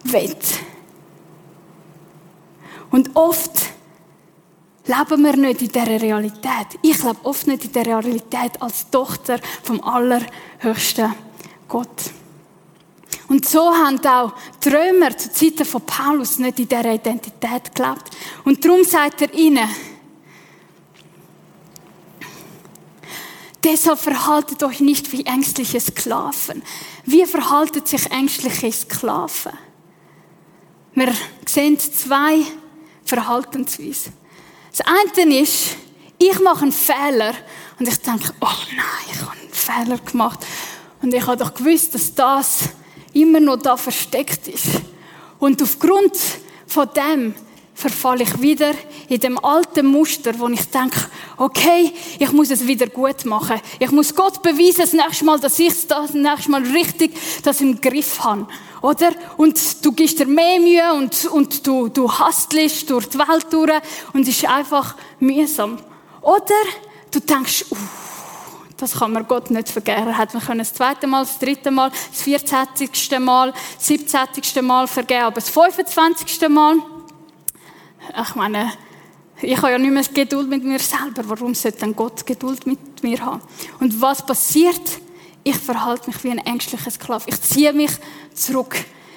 will. 0.03 0.35
Und 2.91 3.15
oft 3.15 3.72
leben 4.85 5.23
wir 5.23 5.35
nicht 5.35 5.61
in 5.61 5.67
dieser 5.69 5.87
Realität. 5.87 6.67
Ich 6.81 7.03
lebe 7.03 7.17
oft 7.23 7.47
nicht 7.47 7.65
in 7.65 7.71
der 7.71 7.85
Realität 7.85 8.61
als 8.61 8.89
Tochter 8.89 9.39
vom 9.63 9.81
allerhöchsten 9.81 11.13
Gott. 11.67 12.11
Und 13.29 13.47
so 13.47 13.73
haben 13.73 14.05
auch 14.05 14.33
Römer 14.65 15.17
zu 15.17 15.31
Zeiten 15.31 15.65
von 15.65 15.81
Paulus 15.81 16.37
nicht 16.39 16.59
in 16.59 16.67
dieser 16.67 16.93
Identität 16.93 17.73
gelebt. 17.73 18.09
Und 18.43 18.63
darum 18.63 18.83
sagt 18.83 19.21
er 19.21 19.33
ihnen, 19.33 19.67
Deshalb 23.63 23.99
verhaltet 23.99 24.61
euch 24.63 24.81
nicht 24.81 25.09
wie 25.13 25.25
ängstliche 25.25 25.79
Sklaven. 25.79 26.61
Wie 27.05 27.25
verhalten 27.25 27.85
sich 27.85 28.11
ängstliche 28.11 28.71
Sklaven? 28.71 29.53
Wir 30.93 31.13
sehen 31.45 31.79
zwei 31.79 32.41
Verhaltensweisen. 33.05 34.13
Das 34.75 34.87
eine 34.87 35.39
ist, 35.39 35.75
ich 36.17 36.39
mache 36.39 36.63
einen 36.63 36.71
Fehler 36.71 37.35
und 37.79 37.87
ich 37.87 37.97
denke, 37.97 38.33
oh 38.41 38.47
nein, 38.75 39.11
ich 39.11 39.21
habe 39.21 39.31
einen 39.31 39.49
Fehler 39.51 39.97
gemacht. 39.99 40.39
Und 41.01 41.13
ich 41.13 41.27
habe 41.27 41.37
doch 41.37 41.53
gewusst, 41.53 41.93
dass 41.93 42.13
das 42.15 42.69
immer 43.13 43.39
noch 43.39 43.57
da 43.57 43.77
versteckt 43.77 44.47
ist. 44.47 44.81
Und 45.37 45.61
aufgrund 45.61 46.17
von 46.65 46.89
dem 46.95 47.35
verfalle 47.75 48.23
ich 48.23 48.41
wieder 48.41 48.73
in 49.09 49.19
dem 49.19 49.37
alten 49.43 49.85
Muster, 49.85 50.39
wo 50.39 50.47
ich 50.47 50.67
denke, 50.69 50.99
okay, 51.37 51.93
ich 52.17 52.31
muss 52.31 52.49
es 52.49 52.65
wieder 52.65 52.87
gut 52.87 53.25
machen. 53.25 53.59
Ich 53.77 53.91
muss 53.91 54.15
Gott 54.15 54.41
beweisen, 54.41 54.81
das 54.81 54.93
nächste 54.93 55.25
Mal, 55.25 55.39
dass 55.39 55.59
ich 55.59 55.87
das 55.87 56.13
nächste 56.13 56.49
Mal 56.49 56.63
richtig 56.63 57.11
das 57.43 57.61
im 57.61 57.79
Griff 57.79 58.23
habe. 58.23 58.47
Oder? 58.83 59.11
Und 59.37 59.85
du 59.85 59.93
gibst 59.93 60.19
dir 60.19 60.25
mehr 60.25 60.59
Mühe 60.59 60.93
und, 60.93 61.25
und 61.27 61.65
du, 61.65 61.87
du 61.87 62.11
hastelst 62.11 62.89
durch 62.89 63.07
die 63.07 63.17
Welt 63.17 63.47
durch 63.49 63.81
und 64.11 64.23
es 64.23 64.27
ist 64.27 64.45
einfach 64.45 64.95
mühsam. 65.21 65.79
Oder 66.21 66.53
du 67.09 67.21
denkst, 67.21 67.63
uh, 67.71 67.77
das 68.75 68.99
kann 68.99 69.13
man 69.13 69.25
Gott 69.25 69.49
nicht 69.51 69.69
vergeben. 69.69 70.07
Er 70.07 70.17
hat 70.17 70.33
mir 70.33 70.57
das 70.57 70.73
zweite 70.73 71.07
Mal, 71.07 71.23
das 71.23 71.39
dritte 71.39 71.71
Mal, 71.71 71.91
das 71.91 72.21
vierzehn 72.21 73.23
Mal, 73.23 73.53
das 73.53 73.87
siebzehntigste 73.87 74.61
Mal 74.61 74.85
vergeben, 74.87 75.23
aber 75.23 75.35
das 75.35 75.49
fünfundzwanzigste 75.49 76.49
Mal, 76.49 76.75
ich 78.21 78.35
meine, 78.35 78.73
ich 79.41 79.55
habe 79.55 79.71
ja 79.71 79.77
nicht 79.77 79.91
mehr 79.91 80.03
Geduld 80.13 80.49
mit 80.49 80.63
mir 80.65 80.79
selber. 80.79 81.23
Warum 81.23 81.55
sollte 81.55 81.79
dann 81.79 81.95
Gott 81.95 82.25
Geduld 82.25 82.67
mit 82.67 83.01
mir 83.01 83.25
haben? 83.25 83.41
Und 83.79 84.01
was 84.01 84.25
passiert? 84.25 84.99
Ich 85.43 85.57
verhalte 85.57 86.07
mich 86.09 86.23
wie 86.23 86.31
ein 86.31 86.37
ängstlicher 86.39 86.91
Sklave. 86.91 87.25
Ich 87.27 87.41
ziehe 87.41 87.73
mich 87.73 87.91
zurück. 88.33 88.75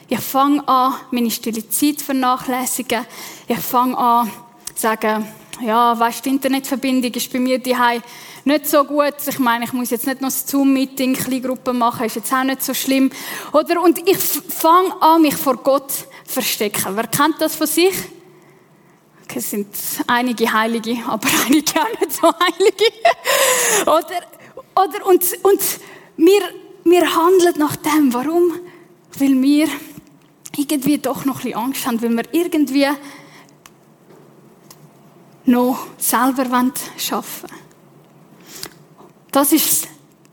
Ich 0.09 0.21
fange 0.21 0.67
an, 0.69 0.95
meine 1.11 1.31
stille 1.31 1.69
Zeit 1.69 2.01
vernachlässigen. 2.01 3.07
Ich 3.47 3.59
fange 3.59 3.97
an, 3.97 4.31
zu 4.75 4.83
sagen, 4.83 5.27
ja, 5.61 5.99
weißt, 5.99 6.25
die 6.25 6.31
Internetverbindung 6.31 7.13
ist 7.13 7.33
bei 7.33 7.39
mir 7.39 7.59
daheim 7.59 8.03
nicht 8.45 8.67
so 8.67 8.85
gut. 8.85 9.15
Ich 9.27 9.39
meine, 9.39 9.65
ich 9.65 9.73
muss 9.73 9.91
jetzt 9.91 10.07
nicht 10.07 10.21
noch 10.21 10.29
ein 10.29 10.35
Zoom-Meeting, 10.47 11.15
Kleingruppe 11.15 11.73
machen, 11.73 12.07
ist 12.07 12.17
jetzt 12.17 12.33
auch 12.33 12.45
nicht 12.45 12.63
so 12.63 12.75
schlimm. 12.75 13.11
Oder? 13.53 13.83
Und 13.83 14.07
ich 14.09 14.19
fange 14.19 15.01
an, 15.01 15.23
mich 15.23 15.35
vor 15.35 15.57
Gott 15.57 15.91
zu 15.91 16.05
verstecken. 16.25 16.95
Wer 16.95 17.07
kennt 17.07 17.41
das 17.41 17.57
von 17.57 17.67
sich? 17.67 17.95
Okay, 19.25 19.39
es 19.39 19.51
sind 19.51 19.69
einige 20.07 20.53
Heilige, 20.53 20.97
aber 21.07 21.29
einige 21.47 21.81
auch 21.81 22.01
nicht 22.01 22.13
so 22.13 22.33
Heilige. 22.39 22.85
oder, 23.87 24.85
oder, 24.85 25.07
und, 25.07 25.25
und 25.43 25.61
wir, 26.17 26.43
wir 26.85 27.17
handeln 27.17 27.55
nach 27.59 27.77
dem. 27.77 28.13
Warum? 28.13 28.53
Weil 29.19 29.43
wir 29.43 29.69
irgendwie 30.57 30.99
doch 30.99 31.25
noch 31.25 31.37
ein 31.37 31.43
bisschen 31.43 31.59
Angst 31.59 31.87
haben, 31.87 32.03
weil 32.03 32.17
wir 32.17 32.25
irgendwie 32.33 32.89
noch 35.45 35.87
selber 35.99 36.43
arbeiten 36.43 36.73
wollen. 37.11 37.53
Das 39.31 39.53
ist 39.53 39.89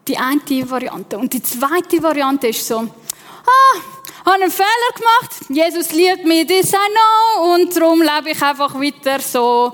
die 0.07 0.17
eine 0.17 0.69
Variante. 0.69 1.17
Und 1.17 1.33
die 1.33 1.43
zweite 1.43 2.01
Variante 2.01 2.47
ist 2.47 2.65
so, 2.65 2.77
ah, 2.79 3.79
habe 4.25 4.41
einen 4.41 4.51
Fehler 4.51 4.67
gemacht. 4.95 5.49
Jesus 5.49 5.91
liebt 5.91 6.25
mich, 6.25 6.47
das 6.47 6.71
I 6.71 6.75
know. 6.75 7.53
Und 7.53 7.75
darum 7.75 8.01
lebe 8.01 8.31
ich 8.31 8.41
einfach 8.41 8.73
weiter 8.75 9.19
so. 9.19 9.73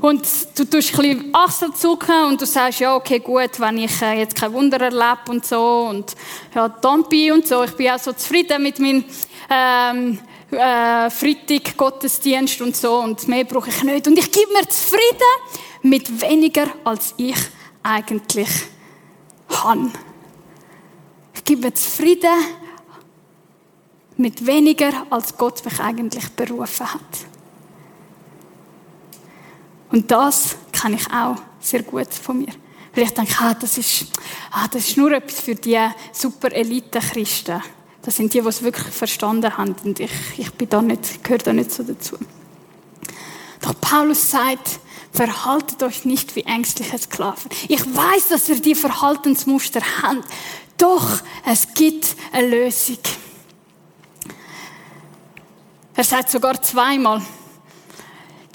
Und 0.00 0.26
du 0.56 0.64
tust 0.64 0.94
ein 0.94 0.96
bisschen 0.96 1.34
Achsel 1.34 1.74
zucken 1.74 2.24
und 2.24 2.40
du 2.40 2.46
sagst, 2.46 2.80
ja, 2.80 2.96
okay, 2.96 3.18
gut, 3.18 3.58
wenn 3.58 3.78
ich 3.78 4.00
äh, 4.00 4.18
jetzt 4.20 4.36
kein 4.36 4.52
Wunder 4.52 4.80
erlebe 4.80 5.30
und 5.30 5.44
so. 5.44 5.88
Und 5.90 6.14
ja, 6.54 6.68
Dampi 6.68 7.30
und 7.30 7.46
so. 7.46 7.62
Ich 7.64 7.72
bin 7.72 7.90
auch 7.90 7.98
so 7.98 8.12
zufrieden 8.12 8.62
mit 8.62 8.78
meinem, 8.78 9.04
ähm, 9.50 10.18
äh, 10.50 11.10
Freitag 11.10 11.76
Gottesdienst 11.76 12.60
und 12.62 12.76
so. 12.76 13.00
Und 13.00 13.28
mehr 13.28 13.44
brauche 13.44 13.68
ich 13.68 13.82
nicht. 13.82 14.06
Und 14.06 14.18
ich 14.18 14.32
gebe 14.32 14.52
mir 14.52 14.66
zufrieden 14.68 15.00
mit 15.82 16.20
weniger, 16.22 16.66
als 16.84 17.14
ich 17.18 17.36
eigentlich 17.82 18.48
habe. 19.48 19.90
Ich 21.34 21.44
gebe 21.44 21.66
mir 21.66 21.74
zufrieden 21.74 22.34
mit 24.20 24.46
weniger, 24.46 24.92
als 25.10 25.36
Gott 25.36 25.64
mich 25.64 25.80
eigentlich 25.80 26.28
berufen 26.30 26.92
hat. 26.92 27.00
Und 29.90 30.10
das 30.10 30.56
kann 30.72 30.94
ich 30.94 31.10
auch 31.12 31.36
sehr 31.60 31.82
gut 31.82 32.12
von 32.14 32.38
mir. 32.38 32.52
Weil 32.94 33.04
ich 33.04 33.14
denke, 33.14 33.34
ah, 33.40 33.54
das, 33.54 33.78
ist, 33.78 34.06
ah, 34.52 34.66
das 34.68 34.88
ist 34.88 34.96
nur 34.96 35.12
etwas 35.12 35.40
für 35.40 35.54
die 35.54 35.78
super 36.12 36.52
Elite-Christen. 36.52 37.62
Das 38.02 38.16
sind 38.16 38.32
die, 38.32 38.40
die 38.40 38.48
es 38.48 38.62
wirklich 38.62 38.94
verstanden 38.94 39.56
haben. 39.56 39.74
Und 39.84 40.00
ich, 40.00 40.12
ich 40.36 40.52
bin 40.52 40.68
da 40.68 40.80
nicht, 40.80 41.22
gehöre 41.22 41.38
da 41.38 41.52
nicht 41.52 41.72
so 41.72 41.82
dazu. 41.82 42.16
Doch 43.60 43.74
Paulus 43.80 44.30
sagt, 44.30 44.80
verhaltet 45.12 45.82
euch 45.82 46.04
nicht 46.04 46.34
wie 46.36 46.42
ängstliche 46.42 46.98
Sklaven. 46.98 47.50
Ich 47.68 47.80
weiß, 47.80 48.28
dass 48.28 48.48
ihr 48.48 48.60
die 48.60 48.74
Verhaltensmuster 48.74 49.82
habt. 50.02 50.24
Doch 50.78 51.20
es 51.44 51.74
gibt 51.74 52.16
eine 52.32 52.48
Lösung. 52.48 52.98
Er 56.00 56.04
sagt 56.04 56.30
sogar 56.30 56.62
zweimal. 56.62 57.20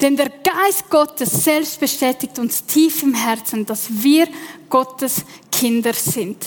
Denn 0.00 0.16
der 0.16 0.30
Geist 0.30 0.90
Gottes 0.90 1.44
selbst 1.44 1.78
bestätigt 1.78 2.40
uns 2.40 2.66
tief 2.66 3.04
im 3.04 3.14
Herzen, 3.14 3.64
dass 3.64 3.86
wir 4.02 4.26
Gottes 4.68 5.24
Kinder 5.52 5.92
sind. 5.92 6.44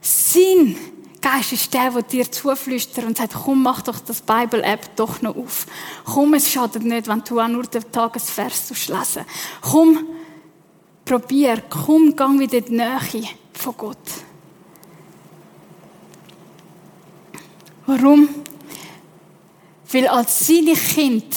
Sein 0.00 0.76
Geist 1.20 1.52
ist 1.52 1.74
der, 1.74 1.90
der 1.90 2.02
dir 2.02 2.30
zuflüstert 2.30 3.06
und 3.06 3.16
sagt, 3.16 3.34
komm, 3.34 3.64
mach 3.64 3.82
doch 3.82 3.98
das 3.98 4.20
Bible-App 4.20 4.94
doch 4.94 5.20
noch 5.20 5.34
auf. 5.34 5.66
Komm, 6.04 6.34
es 6.34 6.48
schadet 6.48 6.84
nicht, 6.84 7.08
wenn 7.08 7.24
du 7.24 7.40
auch 7.40 7.48
nur 7.48 7.64
den 7.64 7.90
Tagesvers 7.90 8.70
lesen 8.86 9.24
Komm, 9.60 10.06
probier, 11.04 11.60
komm, 11.68 12.14
gang 12.14 12.38
wieder 12.38 12.60
die 12.60 12.72
Nähe 12.72 13.00
von 13.52 13.76
Gott. 13.76 13.98
Warum? 17.86 18.28
Weil 19.96 20.08
als 20.08 20.46
seine 20.46 20.74
Kind 20.74 21.34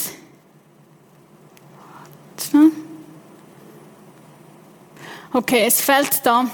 Okay, 5.32 5.64
es 5.66 5.80
fällt 5.80 6.20
da 6.26 6.44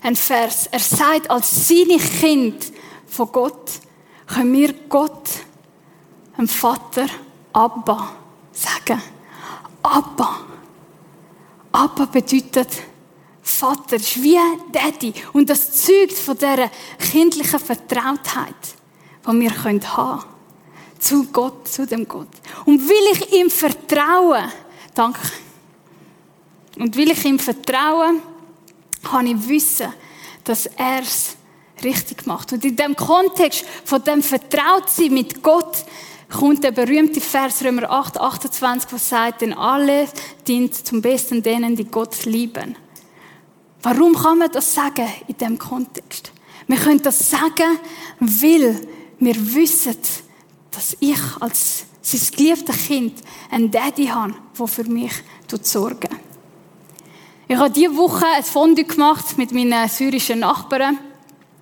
ein 0.00 0.14
Vers. 0.14 0.68
Er 0.68 0.78
sagt, 0.78 1.28
als 1.28 1.66
seine 1.66 1.98
Kind 1.98 2.72
von 3.08 3.32
Gott 3.32 3.80
können 4.28 4.52
wir 4.52 4.74
Gott, 4.88 5.28
dem 6.38 6.46
Vater, 6.46 7.06
Abba 7.52 8.12
sagen. 8.52 9.02
Abba. 9.82 10.42
Abba 11.72 12.04
bedeutet 12.04 12.68
Vater, 13.42 13.96
ist 13.96 14.22
wie 14.22 14.38
Daddy. 14.70 15.12
Und 15.32 15.50
das 15.50 15.72
zeugt 15.72 16.12
von 16.12 16.38
dieser 16.38 16.70
kindlichen 17.10 17.58
Vertrautheit, 17.58 18.54
die 19.26 19.40
wir 19.40 19.64
haben 19.64 19.80
können 19.80 20.35
zu 20.98 21.26
Gott, 21.32 21.68
zu 21.68 21.86
dem 21.86 22.06
Gott. 22.06 22.28
Und 22.64 22.88
will 22.88 23.12
ich 23.12 23.32
ihm 23.32 23.50
vertrauen, 23.50 24.50
danke. 24.94 25.20
Und 26.78 26.96
will 26.96 27.10
ich 27.10 27.24
ihm 27.24 27.38
vertrauen, 27.38 28.20
kann 29.02 29.26
ich 29.26 29.48
wissen, 29.48 29.92
dass 30.44 30.66
er 30.66 31.00
es 31.00 31.36
richtig 31.82 32.26
macht. 32.26 32.52
Und 32.52 32.64
in 32.64 32.76
dem 32.76 32.96
Kontext 32.96 33.64
von 33.84 34.02
dem 34.02 34.22
Vertrautsein 34.22 35.12
mit 35.12 35.42
Gott 35.42 35.84
kommt 36.28 36.64
der 36.64 36.72
berühmte 36.72 37.20
Vers 37.20 37.62
Römer 37.64 37.90
8, 37.90 38.18
28, 38.20 38.92
wo 38.92 38.96
sagt, 38.96 39.42
denn 39.42 39.52
alle 39.52 40.08
dient 40.46 40.74
zum 40.74 41.00
Besten 41.00 41.42
denen, 41.42 41.76
die 41.76 41.84
Gott 41.84 42.24
lieben. 42.24 42.76
Warum 43.82 44.14
kann 44.14 44.38
man 44.38 44.50
das 44.50 44.74
sagen 44.74 45.06
in 45.28 45.36
dem 45.36 45.58
Kontext? 45.58 46.32
Wir 46.66 46.78
können 46.78 47.02
das 47.02 47.30
sagen, 47.30 47.78
weil 48.18 48.80
wir 49.20 49.54
wissen, 49.54 49.96
dass 50.76 50.94
ich 51.00 51.18
als 51.40 51.86
sein 52.02 52.20
geliebtes 52.36 52.86
Kind 52.86 53.22
einen 53.50 53.70
Daddy 53.70 54.06
habe, 54.08 54.34
der 54.58 54.66
für 54.66 54.84
mich 54.84 55.12
sorgen 55.62 56.14
Ich 57.48 57.56
habe 57.56 57.70
diese 57.70 57.96
Woche 57.96 58.26
ein 58.26 58.44
Fondue 58.44 58.84
gemacht 58.84 59.38
mit 59.38 59.52
meinen 59.52 59.88
syrischen 59.88 60.40
Nachbarn 60.40 60.98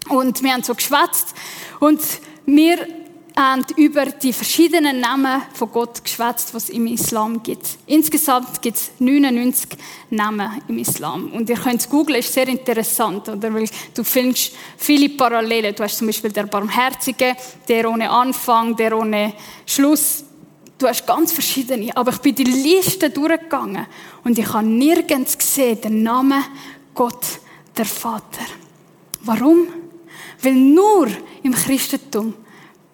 und 0.08 0.42
wir 0.42 0.52
haben 0.52 0.64
so 0.64 0.74
geschwätzt 0.74 1.32
und 1.78 2.00
wir 2.44 3.03
haben 3.36 3.64
über 3.76 4.06
die 4.06 4.32
verschiedenen 4.32 5.00
Namen 5.00 5.42
von 5.52 5.70
Gott 5.70 6.04
geschwätzt, 6.04 6.54
was 6.54 6.64
es 6.64 6.70
im 6.70 6.86
Islam 6.86 7.42
gibt. 7.42 7.78
Insgesamt 7.86 8.62
gibt 8.62 8.76
es 8.76 8.92
99 9.00 9.70
Namen 10.10 10.62
im 10.68 10.78
Islam. 10.78 11.32
Und 11.32 11.50
ihr 11.50 11.56
könnt 11.56 11.80
es 11.80 11.88
googlen, 11.88 12.20
ist 12.20 12.32
sehr 12.32 12.46
interessant, 12.46 13.28
oder? 13.28 13.52
Weil 13.52 13.68
du 13.92 14.04
findest 14.04 14.52
viele 14.76 15.08
Parallelen. 15.08 15.74
Du 15.74 15.82
hast 15.82 15.98
zum 15.98 16.06
Beispiel 16.06 16.30
der 16.30 16.44
Barmherzige, 16.44 17.34
der 17.68 17.90
ohne 17.90 18.08
Anfang, 18.08 18.76
der 18.76 18.96
ohne 18.96 19.32
Schluss. 19.66 20.24
Du 20.78 20.86
hast 20.86 21.04
ganz 21.04 21.32
verschiedene. 21.32 21.96
Aber 21.96 22.12
ich 22.12 22.18
bin 22.18 22.36
die 22.36 22.44
Liste 22.44 23.10
durchgegangen 23.10 23.86
und 24.22 24.38
ich 24.38 24.52
habe 24.52 24.66
nirgends 24.66 25.36
gesehen 25.36 25.80
den 25.80 26.04
Namen 26.04 26.44
Gott, 26.94 27.26
der 27.76 27.86
Vater. 27.86 28.44
Warum? 29.22 29.66
Weil 30.40 30.54
nur 30.54 31.08
im 31.42 31.52
Christentum 31.52 32.34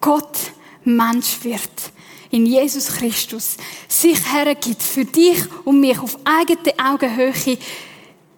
Gott 0.01 0.51
Mensch 0.83 1.43
wird. 1.43 1.93
In 2.31 2.45
Jesus 2.45 2.87
Christus 2.87 3.57
sich 3.87 4.17
hergibt 4.33 4.81
für 4.81 5.05
dich 5.05 5.43
und 5.65 5.79
mich 5.79 5.99
auf 5.99 6.17
eigene 6.23 6.73
Augenhöhe 6.83 7.57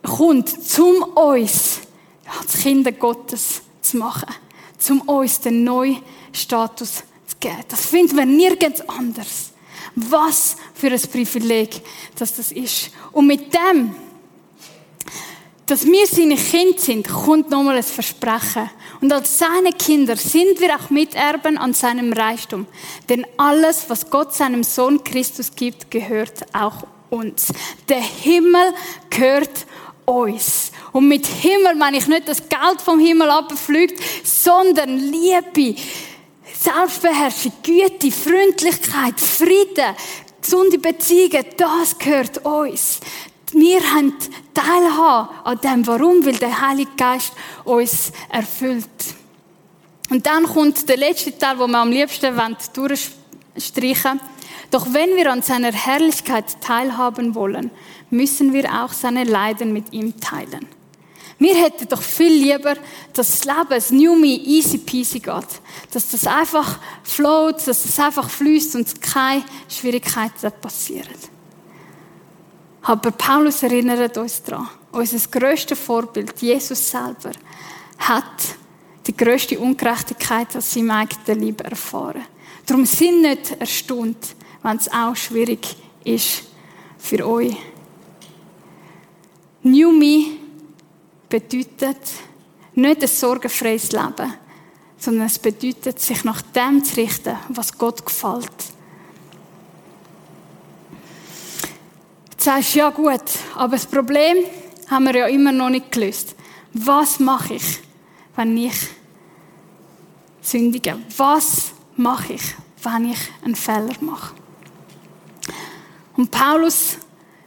kommt, 0.04 0.50
zum 0.50 1.04
uns 1.04 1.80
als 2.26 2.62
Kinder 2.62 2.92
Gottes 2.92 3.62
zu 3.82 3.98
machen, 3.98 4.34
zum 4.78 5.02
uns 5.02 5.40
den 5.40 5.64
neuen 5.64 6.02
Status 6.32 7.04
zu 7.28 7.36
geben. 7.40 7.64
Das 7.68 7.86
finden 7.86 8.18
wir 8.18 8.26
nirgends 8.26 8.82
anders. 8.90 9.52
Was 9.96 10.56
für 10.74 10.88
ein 10.88 11.02
Privileg, 11.02 11.82
dass 12.18 12.36
das 12.36 12.52
ist. 12.52 12.90
Und 13.12 13.28
mit 13.28 13.54
dem 13.54 13.94
dass 15.66 15.86
wir 15.86 16.06
seine 16.08 16.36
Kinder 16.36 16.80
sind, 16.80 17.08
kommt 17.08 17.50
nochmal 17.50 17.78
ein 17.78 17.84
Versprechen. 17.84 18.70
Und 19.02 19.14
als 19.14 19.40
seine 19.40 19.72
Kinder 19.72 20.16
sind 20.16 20.60
wir 20.60 20.76
auch 20.76 20.90
Miterben 20.90 21.58
an 21.58 21.74
seinem 21.74 22.12
Reichtum. 22.12 22.68
Denn 23.08 23.26
alles, 23.38 23.86
was 23.88 24.10
Gott 24.10 24.34
seinem 24.34 24.64
Sohn 24.64 25.04
Christus 25.04 25.56
gibt, 25.56 25.90
gehört 25.90 26.46
auch 26.54 26.84
uns. 27.10 27.54
Der 27.88 28.02
Himmel 28.02 28.74
gehört 29.10 29.66
uns. 30.06 30.72
Und 30.92 31.08
mit 31.08 31.26
Himmel 31.26 31.76
meine 31.76 31.98
ich 31.98 32.08
nicht, 32.08 32.28
dass 32.28 32.50
Geld 32.50 32.82
vom 32.84 33.00
Himmel 33.00 33.30
abfliegt, 33.30 34.02
sondern 34.24 34.98
Liebe, 34.98 35.80
Selbstbeherrschung, 36.60 37.54
Güte, 37.64 38.12
Freundlichkeit, 38.12 39.20
Frieden, 39.20 39.96
gesunde 40.42 40.78
Beziehungen, 40.78 41.46
das 41.58 41.98
gehört 41.98 42.46
uns 42.46 43.00
wir 43.54 43.82
haben 43.94 44.14
teilhaben 44.54 45.30
an 45.44 45.60
dem. 45.62 45.88
Warum? 45.88 46.26
Weil 46.26 46.38
der 46.38 46.62
Heilige 46.62 46.92
Geist 46.98 47.34
uns 47.64 48.12
erfüllt. 48.30 48.88
Und 50.10 50.26
dann 50.26 50.44
kommt 50.44 50.88
der 50.90 50.98
letzte 50.98 51.38
Teil, 51.38 51.58
wo 51.58 51.68
wir 51.68 51.78
am 51.78 51.92
liebsten 51.92 52.36
durchstreichen 52.74 54.20
wollen. 54.20 54.34
Doch 54.72 54.88
wenn 54.92 55.16
wir 55.16 55.32
an 55.32 55.44
seiner 55.44 55.72
Herrlichkeit 55.72 56.60
teilhaben 56.62 57.36
wollen, 57.36 57.70
müssen 58.10 58.54
wir 58.54 58.66
auch 58.84 58.92
seine 58.92 59.24
Leiden 59.24 59.72
mit 59.72 59.94
ihm 59.94 60.20
teilen. 60.20 60.68
Wir 61.38 61.56
hätten 61.56 61.88
doch 61.88 62.02
viel 62.02 62.32
lieber, 62.32 62.76
dass 63.14 63.40
das 63.40 63.46
Leben, 63.46 63.70
das 63.70 63.92
New 63.92 64.16
Me, 64.16 64.28
easy 64.28 64.78
peasy 64.78 65.20
geht. 65.20 65.62
Dass 65.92 66.10
das 66.10 66.26
einfach 66.26 66.80
float, 67.04 67.68
dass 67.68 67.84
das 67.84 68.00
einfach 68.00 68.30
fließt 68.30 68.76
und 68.76 69.02
keine 69.02 69.44
Schwierigkeiten 69.68 70.52
passieren. 70.62 71.33
Aber 72.84 73.12
Paulus 73.12 73.64
erinnert 73.64 74.18
uns 74.18 74.44
daran, 74.44 74.68
unser 74.92 75.20
grösstes 75.30 75.80
Vorbild, 75.80 76.40
Jesus 76.42 76.92
selber, 76.92 77.32
hat 77.98 78.56
die 79.08 79.16
grösste 79.16 79.60
Ungerechtigkeit 79.60 80.56
aus 80.56 80.74
seinem 80.74 80.92
eigenen 80.92 81.40
Leben 81.40 81.66
erfahren. 81.66 82.26
Darum 82.66 82.86
sind 82.86 83.22
nicht 83.22 83.52
erstaunt, 83.60 84.36
wenn 84.62 84.78
es 84.78 84.92
auch 84.92 85.16
schwierig 85.16 85.76
ist 86.04 86.44
für 86.98 87.26
euch. 87.26 87.56
New 89.64 89.92
Me 89.92 90.38
bedeutet 91.30 91.98
nicht 92.76 93.02
ein 93.02 93.08
sorgenfreies 93.08 93.92
Leben, 93.92 94.34
sondern 94.98 95.28
es 95.28 95.40
bedeutet, 95.40 96.00
sich 96.00 96.24
nach 96.24 96.42
dem 96.42 96.84
zu 96.84 96.98
richten, 96.98 97.38
was 97.50 97.78
Gott 97.78 98.06
gefällt. 98.06 98.74
Sagst, 102.44 102.76
ja 102.76 102.90
gut, 102.90 103.22
aber 103.56 103.72
das 103.74 103.86
Problem 103.86 104.38
haben 104.90 105.06
wir 105.06 105.16
ja 105.16 105.28
immer 105.28 105.52
noch 105.52 105.70
nicht 105.70 105.92
gelöst. 105.92 106.36
Was 106.74 107.20
mache 107.20 107.56
ich, 107.56 107.80
wenn 108.36 108.58
ich 108.58 108.76
sündige? 110.42 110.98
Was 111.18 111.72
mache 111.96 112.34
ich, 112.34 112.44
wenn 112.84 113.12
ich 113.12 113.20
einen 113.44 113.56
Fehler 113.56 113.96
mache? 114.02 114.36
Und 116.16 116.30
Paulus 116.30 116.98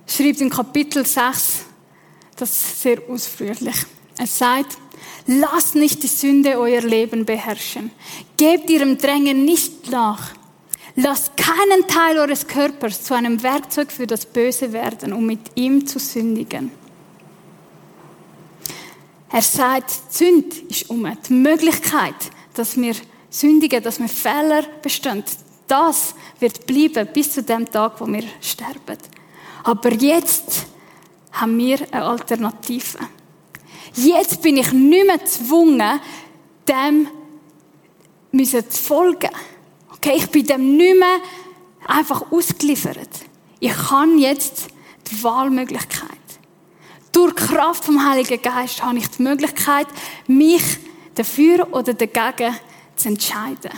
schreibt 0.06 0.40
in 0.40 0.50
Kapitel 0.50 1.04
6 1.04 1.64
das 2.36 2.82
sehr 2.82 2.98
ausführlich. 3.08 3.76
Er 4.18 4.26
sagt, 4.26 4.78
lasst 5.26 5.74
nicht 5.74 6.02
die 6.02 6.08
Sünde 6.08 6.58
euer 6.58 6.82
Leben 6.82 7.24
beherrschen. 7.24 7.90
Gebt 8.36 8.70
ihrem 8.70 8.98
Drängen 8.98 9.44
nicht 9.44 9.90
nach. 9.90 10.32
Lasst 10.96 11.36
keinen 11.36 11.86
Teil 11.86 12.18
eures 12.18 12.46
Körpers 12.46 13.02
zu 13.02 13.14
einem 13.14 13.42
Werkzeug 13.42 13.92
für 13.92 14.06
das 14.06 14.24
Böse 14.24 14.72
werden, 14.72 15.12
um 15.12 15.26
mit 15.26 15.40
ihm 15.54 15.86
zu 15.86 15.98
sündigen. 15.98 16.72
Er 19.30 19.42
sagt, 19.42 19.90
Sünd 20.10 20.54
ist 20.70 20.88
um 20.88 21.06
die 21.28 21.32
Möglichkeit, 21.34 22.14
dass 22.54 22.78
wir 22.78 22.94
sündigen, 23.28 23.82
dass 23.82 24.00
wir 24.00 24.08
Fehler 24.08 24.62
bestehen. 24.82 25.22
Das 25.66 26.14
wird 26.40 26.66
bleiben 26.66 27.06
bis 27.12 27.32
zu 27.32 27.42
dem 27.42 27.70
Tag, 27.70 28.00
wo 28.00 28.06
wir 28.06 28.24
sterben. 28.40 28.96
Aber 29.64 29.92
jetzt 29.92 30.66
haben 31.32 31.58
wir 31.58 31.78
eine 31.90 32.04
Alternative. 32.04 32.98
Jetzt 33.94 34.40
bin 34.40 34.56
ich 34.56 34.72
nicht 34.72 35.06
mehr 35.06 35.18
gezwungen, 35.18 36.00
dem 36.66 37.08
zu 38.32 38.82
folgen. 38.82 39.30
Okay, 40.06 40.18
ich 40.18 40.30
bin 40.30 40.46
dem 40.46 40.76
nicht 40.76 41.00
mehr 41.00 41.18
einfach 41.84 42.30
ausgeliefert. 42.30 43.08
Ich 43.58 43.72
kann 43.72 44.20
jetzt 44.20 44.68
die 45.10 45.20
Wahlmöglichkeit. 45.24 46.10
Durch 47.10 47.34
die 47.34 47.42
Kraft 47.42 47.84
vom 47.84 48.08
Heiligen 48.08 48.40
Geist 48.40 48.84
habe 48.84 48.98
ich 48.98 49.08
die 49.08 49.22
Möglichkeit, 49.22 49.88
mich 50.28 50.62
dafür 51.12 51.66
oder 51.72 51.92
dagegen 51.92 52.54
zu 52.94 53.08
entscheiden. 53.08 53.72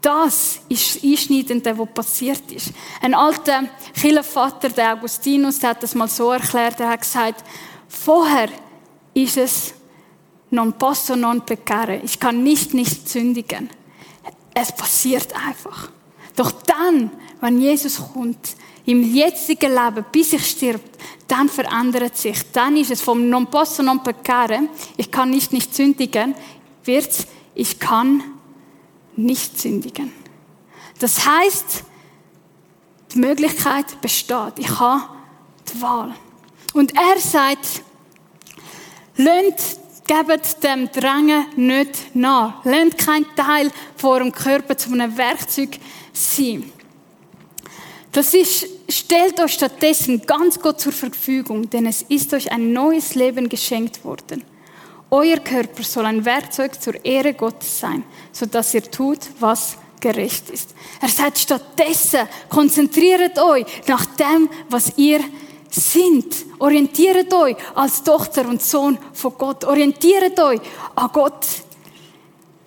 Das 0.00 0.60
ist 0.68 0.94
das 0.94 1.02
Einschneidende, 1.02 1.76
was 1.76 1.88
passiert 1.92 2.52
ist. 2.52 2.70
Ein 3.00 3.14
alter 3.14 3.64
Kirchenvater, 4.00 4.68
der 4.68 4.92
Augustinus, 4.92 5.58
der 5.58 5.70
hat 5.70 5.82
das 5.82 5.96
mal 5.96 6.06
so 6.06 6.30
erklärt, 6.30 6.78
er 6.78 6.90
hat 6.90 7.00
gesagt, 7.00 7.42
vorher 7.88 8.48
ist 9.12 9.36
es 9.38 9.74
non 10.50 10.74
posso 10.74 11.16
non 11.16 11.40
peccare. 11.40 11.96
Ich 12.04 12.20
kann 12.20 12.44
nicht 12.44 12.74
nicht 12.74 13.08
sündigen. 13.08 13.81
Es 14.54 14.72
passiert 14.72 15.34
einfach. 15.34 15.90
Doch 16.36 16.52
dann, 16.52 17.10
wenn 17.40 17.60
Jesus 17.60 18.00
kommt, 18.12 18.56
im 18.84 19.14
jetzigen 19.14 19.70
Leben, 19.72 20.04
bis 20.10 20.32
ich 20.32 20.46
stirbt, 20.46 20.98
dann 21.28 21.48
verändert 21.48 22.16
sich. 22.16 22.38
Dann 22.52 22.76
ist 22.76 22.90
es 22.90 23.00
vom 23.00 23.28
non 23.28 23.46
posso 23.46 23.82
non 23.82 24.02
peccare, 24.02 24.68
ich 24.96 25.10
kann 25.10 25.30
nicht 25.30 25.52
nicht 25.52 25.74
sündigen, 25.74 26.34
wird 26.84 27.26
ich 27.54 27.78
kann 27.78 28.22
nicht 29.16 29.60
sündigen. 29.60 30.12
Das 30.98 31.26
heißt, 31.26 31.84
die 33.14 33.18
Möglichkeit 33.18 34.00
besteht. 34.00 34.58
Ich 34.58 34.78
habe 34.80 35.02
die 35.72 35.80
Wahl. 35.82 36.14
Und 36.72 36.94
er 36.96 37.18
sagt, 37.18 37.82
lönt 39.16 39.54
Gebt 40.06 40.62
dem 40.64 40.90
Drängen 40.90 41.46
nicht 41.56 42.14
nach. 42.14 42.64
Lernt 42.64 42.98
kein 42.98 43.24
Teil 43.36 43.70
von 43.96 44.10
eurem 44.10 44.32
Körper 44.32 44.76
zu 44.76 44.92
einem 44.92 45.16
Werkzeug 45.16 45.78
sein. 46.12 46.72
Das 48.10 48.34
ist, 48.34 48.66
stellt 48.90 49.40
euch 49.40 49.52
stattdessen 49.54 50.20
ganz 50.26 50.60
Gott 50.60 50.80
zur 50.80 50.92
Verfügung, 50.92 51.70
denn 51.70 51.86
es 51.86 52.02
ist 52.02 52.34
euch 52.34 52.52
ein 52.52 52.72
neues 52.72 53.14
Leben 53.14 53.48
geschenkt 53.48 54.04
worden. 54.04 54.44
Euer 55.10 55.38
Körper 55.38 55.82
soll 55.82 56.06
ein 56.06 56.24
Werkzeug 56.24 56.80
zur 56.80 57.02
Ehre 57.04 57.32
Gottes 57.32 57.80
sein, 57.80 58.02
sodass 58.32 58.74
ihr 58.74 58.82
tut, 58.82 59.18
was 59.40 59.76
gerecht 60.00 60.50
ist. 60.50 60.74
Er 61.00 61.08
sagt 61.08 61.38
stattdessen, 61.38 62.28
konzentriert 62.48 63.38
euch 63.38 63.64
nach 63.86 64.04
dem, 64.06 64.50
was 64.68 64.92
ihr 64.96 65.20
sind. 65.74 66.26
Orientiert 66.58 67.32
euch 67.32 67.56
als 67.74 68.02
Tochter 68.02 68.48
und 68.48 68.62
Sohn 68.62 68.98
von 69.12 69.32
Gott. 69.36 69.64
Orientiert 69.64 70.38
euch 70.40 70.60
an 70.94 71.10
Gott. 71.12 71.46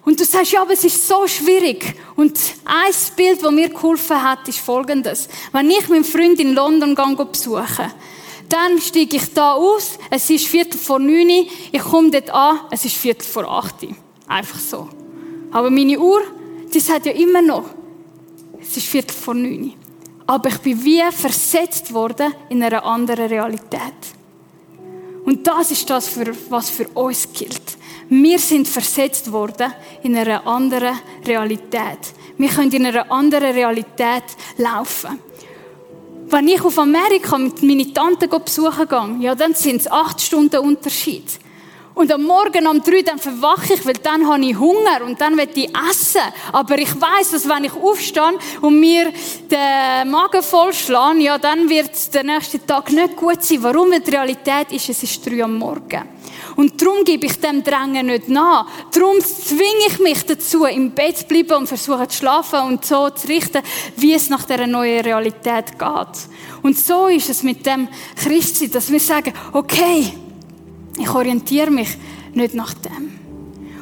Und 0.03 0.19
du 0.19 0.25
sagst, 0.25 0.51
ja, 0.51 0.61
aber 0.61 0.73
es 0.73 0.83
ist 0.83 1.07
so 1.07 1.27
schwierig. 1.27 1.95
Und 2.15 2.37
ein 2.63 2.93
Bild, 3.15 3.43
das 3.43 3.51
mir 3.51 3.69
geholfen 3.69 4.21
hat, 4.21 4.47
ist 4.47 4.59
folgendes. 4.59 5.27
Wenn 5.51 5.69
ich 5.69 5.89
meinen 5.89 6.03
Freund 6.03 6.39
in 6.39 6.53
London 6.53 6.95
gehe 6.95 7.25
besuche, 7.25 7.91
Dann 8.49 8.79
steige 8.79 9.17
ich 9.17 9.33
da 9.33 9.53
aus, 9.53 9.97
es 10.09 10.29
ist 10.29 10.47
Viertel 10.47 10.77
vor 10.77 10.99
neun, 10.99 11.47
ich 11.71 11.81
komme 11.81 12.11
dort 12.11 12.29
an, 12.29 12.59
es 12.69 12.85
ist 12.85 12.95
Viertel 12.95 13.25
vor 13.25 13.49
acht. 13.49 13.75
Einfach 14.27 14.59
so. 14.59 14.89
Aber 15.51 15.69
meine 15.69 15.99
Uhr, 15.99 16.21
die 16.73 16.79
sagt 16.79 17.05
ja 17.07 17.11
immer 17.13 17.41
noch, 17.41 17.65
es 18.61 18.77
ist 18.77 18.87
Viertel 18.87 19.13
vor 19.13 19.33
neun. 19.33 19.73
Aber 20.27 20.49
ich 20.49 20.57
bin 20.59 20.83
wie 20.83 21.03
versetzt 21.11 21.93
worden 21.93 22.33
in 22.49 22.63
einer 22.63 22.83
anderen 22.83 23.27
Realität. 23.27 23.93
Und 25.25 25.45
das 25.45 25.71
ist 25.71 25.89
das, 25.89 26.11
was 26.49 26.69
für 26.69 26.87
uns 26.89 27.27
gilt. 27.33 27.77
Wir 28.09 28.37
sind 28.37 28.67
versetzt 28.67 29.31
worden 29.31 29.73
in 30.03 30.15
einer 30.15 30.45
anderen 30.45 30.99
Realität. 31.25 31.99
Wir 32.37 32.49
können 32.49 32.71
in 32.71 32.85
einer 32.85 33.11
anderen 33.11 33.53
Realität 33.53 34.23
laufen. 34.57 35.19
Wenn 36.27 36.47
ich 36.47 36.61
auf 36.61 36.77
Amerika 36.77 37.37
mit 37.37 37.61
meiner 37.63 37.93
Tante 37.93 38.27
besuchen 38.27 38.87
gehe, 38.87 39.25
ja, 39.25 39.35
dann 39.35 39.53
sind 39.53 39.81
es 39.81 39.91
acht 39.91 40.21
Stunden 40.21 40.59
Unterschied. 40.59 41.39
Und 41.95 42.11
am 42.11 42.23
Morgen 42.23 42.67
um 42.67 42.83
drei 42.83 43.01
dann 43.01 43.19
verwache 43.19 43.73
ich, 43.73 43.85
weil 43.85 43.93
dann 43.93 44.27
habe 44.27 44.45
ich 44.45 44.59
Hunger 44.59 45.05
und 45.05 45.19
dann 45.19 45.37
will 45.37 45.47
ich 45.55 45.69
essen. 45.89 46.21
Aber 46.51 46.77
ich 46.77 46.93
weiß, 46.93 47.31
dass 47.31 47.47
wenn 47.47 47.63
ich 47.63 47.73
aufstehe 47.73 48.37
und 48.59 48.79
mir 48.81 49.13
den 49.49 50.11
Magen 50.11 50.43
vollschlage, 50.43 51.19
ja, 51.19 51.37
dann 51.37 51.69
wird 51.69 52.13
der 52.13 52.25
nächste 52.25 52.63
Tag 52.65 52.91
nicht 52.91 53.15
gut 53.15 53.41
sein. 53.41 53.63
Warum? 53.63 53.91
Weil 53.91 54.01
die 54.01 54.11
Realität 54.11 54.71
ist, 54.71 54.89
es 54.89 55.03
ist 55.03 55.25
drei 55.25 55.41
am 55.41 55.57
Morgen. 55.57 56.03
Und 56.57 56.81
darum 56.81 57.03
gebe 57.03 57.25
ich 57.25 57.39
dem 57.39 57.63
Drängen 57.63 58.07
nicht 58.07 58.27
nach. 58.27 58.67
Darum 58.93 59.19
zwinge 59.19 59.87
ich 59.87 59.99
mich 59.99 60.25
dazu, 60.25 60.65
im 60.65 60.91
Bett 60.91 61.17
zu 61.17 61.25
bleiben 61.25 61.53
und 61.53 61.67
versuche 61.67 62.07
zu 62.07 62.17
schlafen 62.17 62.59
und 62.61 62.85
so 62.85 63.09
zu 63.09 63.27
richten, 63.27 63.61
wie 63.95 64.13
es 64.13 64.29
nach 64.29 64.43
der 64.43 64.67
neuen 64.67 65.01
Realität 65.01 65.79
geht. 65.79 66.29
Und 66.61 66.77
so 66.77 67.07
ist 67.07 67.29
es 67.29 67.43
mit 67.43 67.65
dem 67.65 67.87
Christsein, 68.15 68.71
dass 68.71 68.91
wir 68.91 68.99
sagen, 68.99 69.33
okay, 69.53 70.13
ich 70.97 71.09
orientiere 71.09 71.71
mich 71.71 71.97
nicht 72.33 72.53
nach 72.53 72.73
dem. 72.73 73.19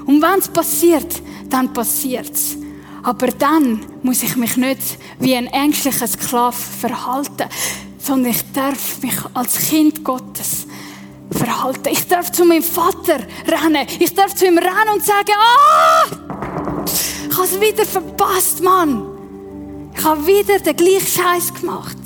Und 0.06 0.22
wenn 0.22 0.40
es 0.40 0.48
passiert, 0.48 1.22
dann 1.50 1.74
passiert 1.74 2.32
es. 2.32 2.58
Aber 3.04 3.28
dann 3.28 3.86
muss 4.02 4.24
ich 4.24 4.36
mich 4.36 4.58
nicht 4.58 4.82
wie 5.20 5.36
ein 5.36 5.48
ängstlicher 5.48 6.08
Sklave 6.08 6.56
verhalten, 6.56 7.50
sondern 7.98 8.32
ich 8.32 8.52
darf 8.54 9.02
mich 9.02 9.16
als 9.34 9.58
Kind 9.58 10.04
Gottes 10.04 10.66
verhalten. 11.32 11.90
Ich 11.92 12.08
darf 12.08 12.32
zu 12.32 12.46
meinem 12.46 12.64
Vater 12.64 13.20
rennen. 13.48 13.88
Ich 14.00 14.14
darf 14.14 14.36
zu 14.36 14.46
ihm 14.46 14.58
rennen 14.58 14.94
und 14.94 15.04
sagen, 15.04 15.34
ah, 15.38 16.06
ich 17.30 17.38
habe 17.38 17.48
es 17.48 17.60
wieder 17.60 17.86
verpasst, 17.86 18.62
Mann. 18.62 19.06
Ich 19.96 20.04
habe 20.04 20.26
wieder 20.26 20.60
den 20.60 20.76
gleichen 20.76 21.08
Scheiß 21.08 21.54
gemacht. 21.54 21.98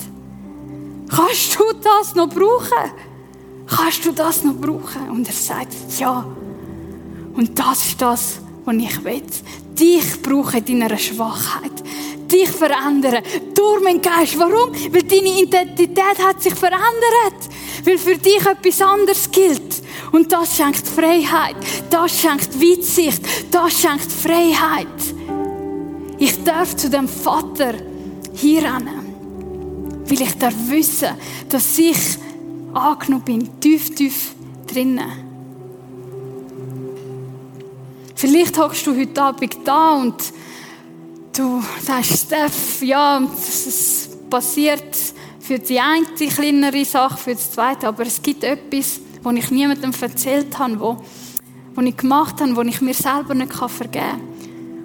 Kannst 1.09 1.57
du 1.57 1.63
das 1.81 2.15
noch 2.15 2.29
brauchen? 2.29 2.91
Kannst 3.67 4.05
du 4.05 4.11
das 4.13 4.43
noch 4.43 4.55
brauchen? 4.55 5.09
Und 5.09 5.27
er 5.27 5.33
sagt, 5.33 5.73
ja. 5.99 6.25
Und 7.35 7.59
das 7.59 7.85
ist 7.85 8.01
das, 8.01 8.39
was 8.65 8.75
ich 8.75 9.03
will. 9.03 9.23
Dich 9.77 10.21
brauche 10.23 10.57
in 10.57 10.79
deiner 10.79 10.97
Schwachheit. 10.97 11.71
Dich 12.31 12.49
verändern. 12.49 13.23
Durch 13.53 13.83
meinen 13.83 14.01
Geist. 14.01 14.39
Warum? 14.39 14.73
Weil 14.91 15.03
deine 15.03 15.41
Identität 15.41 16.17
hat 16.19 16.41
sich 16.41 16.55
verändert. 16.55 17.49
Weil 17.83 17.97
für 17.97 18.17
dich 18.17 18.45
etwas 18.45 18.81
anderes 18.81 19.29
gilt. 19.29 19.83
Und 20.11 20.31
das 20.31 20.55
schenkt 20.55 20.87
Freiheit. 20.87 21.57
Das 21.89 22.19
schenkt 22.19 22.59
Weitsicht. 22.59 23.21
Das 23.51 23.79
schenkt 23.79 24.11
Freiheit. 24.11 24.87
Ich 26.17 26.43
darf 26.43 26.75
zu 26.75 26.89
dem 26.89 27.07
Vater 27.07 27.75
hier 28.33 28.63
rennen. 28.63 30.03
Weil 30.05 30.21
ich 30.21 30.37
darf 30.37 30.55
wissen, 30.69 31.09
dass 31.49 31.77
ich 31.77 32.17
angenommen 32.77 33.23
bin, 33.23 33.59
tief, 33.59 33.93
tief 33.93 34.35
drinnen. 34.67 35.27
Vielleicht 38.15 38.57
hockst 38.57 38.87
du 38.87 38.95
heute 38.97 39.21
Abend 39.21 39.57
da 39.63 39.95
und 39.95 40.15
du 41.37 41.61
sagst, 41.81 42.25
Steph, 42.25 42.81
ja, 42.81 43.21
es 43.37 44.09
passiert 44.29 44.95
für 45.39 45.59
die 45.59 45.79
eine 45.79 46.05
kleinere 46.05 46.83
Sache, 46.83 47.17
für 47.17 47.33
das 47.33 47.51
zweite, 47.51 47.87
aber 47.87 48.03
es 48.07 48.21
gibt 48.21 48.43
etwas, 48.43 48.99
was 49.21 49.35
ich 49.35 49.51
niemandem 49.51 49.91
erzählt 49.99 50.57
habe, 50.57 50.79
wo, 50.79 50.97
wo 51.75 51.81
ich 51.81 51.95
gemacht 51.95 52.41
habe, 52.41 52.55
wo 52.55 52.61
ich 52.61 52.81
mir 52.81 52.93
selber 52.93 53.33
nicht 53.33 53.53
vergeben 53.53 53.91
kann. 53.91 54.21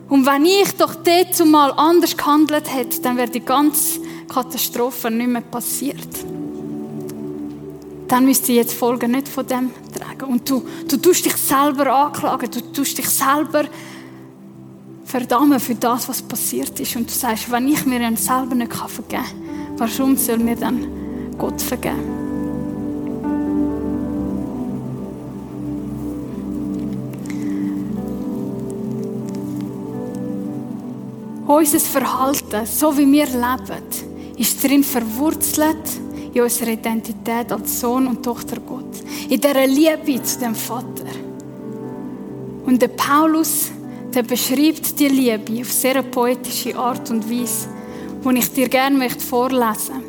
Und 0.09 0.27
wenn 0.27 0.45
ich 0.45 0.73
doch 0.77 0.95
dort 0.95 1.47
mal 1.47 1.73
anders 1.73 2.17
gehandelt 2.17 2.73
hätte, 2.73 3.01
dann 3.01 3.17
wäre 3.17 3.31
die 3.31 3.41
ganze 3.41 4.01
Katastrophe 4.29 5.11
nicht 5.11 5.29
mehr 5.29 5.41
passiert 5.41 6.22
dann 8.13 8.27
müsst 8.27 8.47
ihr 8.51 8.57
jetzt 8.57 8.75
Folgen 8.75 9.13
nicht 9.13 9.27
von 9.27 9.47
dem 9.47 9.71
tragen. 9.91 10.31
Und 10.31 10.51
du, 10.51 10.63
du 10.87 10.99
tust 10.99 11.25
dich 11.25 11.35
selber 11.35 11.91
anklagen, 11.91 12.51
du 12.51 12.61
tust 12.71 12.99
dich 12.99 13.09
selber 13.09 13.65
verdammen 15.07 15.59
für 15.59 15.75
das, 15.75 16.11
was 16.11 16.21
passiert 16.21 16.79
ist. 16.79 16.95
Und 16.95 17.09
du 17.09 17.15
sagst, 17.15 17.51
wenn 17.51 17.69
ich 17.69 17.87
mir 17.87 18.01
dann 18.01 18.19
selber 18.19 18.55
nicht 18.55 18.75
vergeben 18.75 19.09
kann, 19.09 19.79
warum 19.79 20.19
soll 20.19 20.37
mir 20.37 20.57
dann 20.57 20.87
Gott 21.39 21.63
vergeben? 21.63 22.21
Unser 31.47 31.81
Verhalten, 31.81 32.67
so 32.67 32.95
wie 32.99 33.11
wir 33.11 33.25
leben, 33.25 34.37
ist 34.37 34.63
darin 34.63 34.85
verwurzelt, 34.85 35.79
in 36.35 36.43
unserer 36.43 36.69
Identität 36.69 37.53
als 37.53 37.81
Sohn 37.81 38.07
und 38.07 38.23
Tochter 38.23 38.59
Gott. 38.61 39.03
In 39.29 39.41
dieser 39.41 39.67
Liebe 39.67 40.23
zu 40.23 40.39
dem 40.39 40.55
Vater. 40.55 41.07
Und 42.65 42.81
der 42.81 42.89
Paulus, 42.89 43.71
der 44.15 44.23
beschreibt 44.23 44.99
die 44.99 45.09
Liebe 45.09 45.61
auf 45.61 45.73
sehr 45.73 46.03
poetische 46.03 46.77
Art 46.77 47.11
und 47.11 47.29
Weise, 47.29 47.69
die 48.25 48.39
ich 48.39 48.53
dir 48.53 48.69
gerne 48.69 48.97
möchte 48.97 49.21
vorlesen 49.21 50.05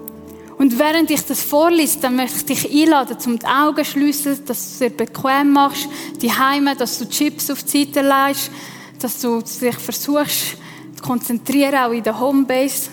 Und 0.58 0.78
während 0.78 1.10
ich 1.10 1.26
das 1.26 1.42
vorlese, 1.42 2.00
dann 2.00 2.16
möchte 2.16 2.54
ich 2.54 2.62
dich 2.62 2.84
einladen, 2.84 3.18
um 3.26 3.40
die 3.40 3.46
Augen 3.46 3.84
zu 3.84 3.92
schliessen, 3.92 4.40
dass 4.46 4.78
du 4.78 4.86
es 4.86 4.92
dir 4.92 4.98
bequem 4.98 5.52
machst, 5.52 5.90
die 6.22 6.32
Heime, 6.32 6.76
dass 6.76 7.00
du 7.00 7.10
Chips 7.10 7.50
auf 7.50 7.64
die 7.64 7.86
Seite 7.86 8.02
legst, 8.02 8.52
dass 9.00 9.20
du 9.20 9.42
dich 9.42 9.76
versuchst, 9.76 10.58
zu 10.96 11.04
konzentrieren, 11.04 11.76
auch 11.76 11.92
in 11.92 12.04
der 12.04 12.20
Homebase. 12.20 12.90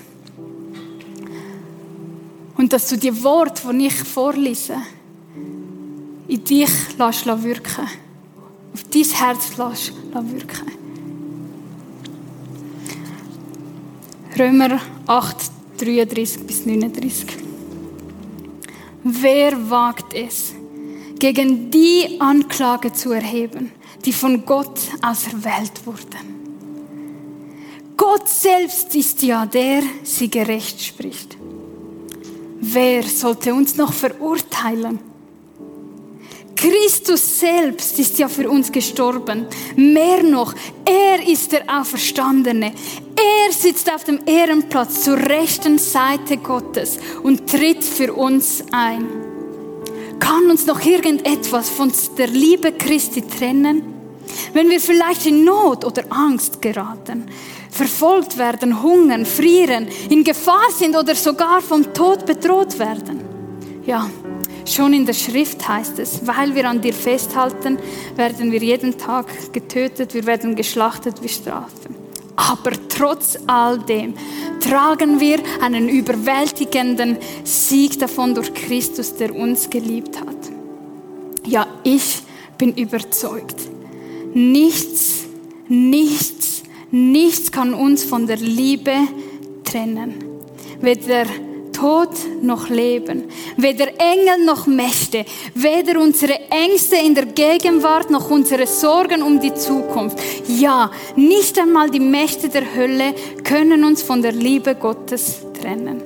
Und 2.61 2.75
dass 2.75 2.89
du 2.89 2.99
die 2.99 3.25
Worte, 3.25 3.73
die 3.73 3.87
ich 3.87 3.95
vorlese, 3.95 4.77
in 6.29 6.45
dich 6.45 6.69
lässt 6.99 7.25
wirken. 7.25 7.89
Auf 8.75 8.85
dein 8.85 9.03
Herz 9.03 9.57
lässt 9.57 9.95
wirken. 10.13 10.67
Römer 14.39 14.79
8, 15.07 15.37
33 15.79 16.47
bis 16.47 16.67
39. 16.67 17.29
Wer 19.05 19.71
wagt 19.71 20.13
es, 20.13 20.53
gegen 21.19 21.71
die 21.71 22.21
Anklage 22.21 22.93
zu 22.93 23.13
erheben, 23.13 23.73
die 24.05 24.13
von 24.13 24.45
Gott 24.45 24.81
auserwählt 25.01 25.87
wurden? 25.87 26.29
Gott 27.97 28.29
selbst 28.29 28.95
ist 28.95 29.23
ja 29.23 29.47
der, 29.47 29.83
sie 30.03 30.29
gerecht 30.31 30.83
spricht. 30.83 31.39
Wer 32.61 33.03
sollte 33.03 33.55
uns 33.55 33.77
noch 33.77 33.93
verurteilen? 33.93 34.99
Christus 36.55 37.41
selbst 37.41 37.99
ist 37.99 38.19
ja 38.19 38.29
für 38.29 38.51
uns 38.51 38.71
gestorben. 38.71 39.47
Mehr 39.77 40.23
noch, 40.23 40.55
er 40.85 41.27
ist 41.27 41.53
der 41.53 41.63
Auferstandene. 41.67 42.75
Er 43.17 43.53
sitzt 43.53 43.91
auf 43.91 44.05
dem 44.05 44.21
Ehrenplatz 44.27 45.05
zur 45.05 45.17
rechten 45.17 45.79
Seite 45.79 46.37
Gottes 46.37 46.99
und 47.23 47.49
tritt 47.49 47.83
für 47.83 48.13
uns 48.13 48.63
ein. 48.73 49.07
Kann 50.19 50.51
uns 50.51 50.67
noch 50.67 50.85
irgendetwas 50.85 51.71
von 51.71 51.91
der 52.19 52.27
Liebe 52.27 52.73
Christi 52.73 53.23
trennen? 53.23 53.95
Wenn 54.53 54.69
wir 54.69 54.81
vielleicht 54.81 55.25
in 55.25 55.45
Not 55.45 55.87
oder 55.87 56.05
Angst 56.11 56.61
geraten, 56.61 57.27
verfolgt 57.71 58.37
werden, 58.37 58.83
hungern, 58.83 59.25
frieren, 59.25 59.89
in 60.09 60.25
Gefahr 60.25 60.71
sind 60.77 60.97
oder 60.97 61.15
sogar 61.15 61.61
vom 61.61 61.93
Tod 61.95 62.27
bedroht 62.27 62.79
werden. 62.79 63.21
Ja, 63.87 64.11
schon 64.67 64.93
in 64.93 65.07
der 65.07 65.15
Schrift 65.15 65.67
heißt 65.67 65.99
es, 65.99 66.27
weil 66.27 66.55
wir 66.55 66.69
an 66.69 66.81
dir 66.81 66.93
festhalten, 66.93 67.79
werden 68.17 68.53
wir 68.53 68.61
jeden 68.61 68.99
Tag 68.99 69.53
getötet, 69.53 70.15
wir 70.15 70.27
werden 70.27 70.55
geschlachtet 70.55 71.23
wie 71.23 71.29
Strafe. 71.29 71.71
Aber 72.37 72.73
trotz 72.89 73.39
all 73.47 73.79
dem 73.79 74.15
tragen 74.61 75.21
wir 75.21 75.41
einen 75.61 75.89
überwältigenden 75.89 77.19
Sieg 77.45 77.99
davon 77.99 78.35
durch 78.35 78.55
Christus, 78.55 79.15
der 79.15 79.35
uns 79.35 79.69
geliebt 79.69 80.19
hat. 80.21 80.37
Ja, 81.47 81.67
ich 81.83 82.23
bin 82.57 82.75
überzeugt. 82.75 83.57
Nichts, 84.33 85.25
nichts 85.69 86.50
Nichts 86.91 87.53
kann 87.53 87.73
uns 87.73 88.05
von 88.05 88.27
der 88.27 88.39
Liebe 88.39 88.93
trennen. 89.65 90.15
Weder 90.81 91.27
Tod 91.73 92.11
noch 92.43 92.69
Leben, 92.69 93.25
weder 93.57 93.87
Engel 93.99 94.45
noch 94.45 94.67
Mächte, 94.67 95.25
weder 95.55 96.01
unsere 96.01 96.39
Ängste 96.51 96.97
in 96.97 97.15
der 97.15 97.27
Gegenwart 97.27 98.11
noch 98.11 98.31
unsere 98.31 98.67
Sorgen 98.67 99.23
um 99.23 99.41
die 99.41 99.55
Zukunft. 99.55 100.19
Ja, 100.47 100.91
nicht 101.17 101.59
einmal 101.59 101.89
die 101.91 102.01
Mächte 102.01 102.49
der 102.49 102.75
Hölle 102.75 103.15
können 103.45 103.85
uns 103.85 104.03
von 104.03 104.21
der 104.21 104.33
Liebe 104.33 104.75
Gottes 104.75 105.39
trennen. 105.59 106.03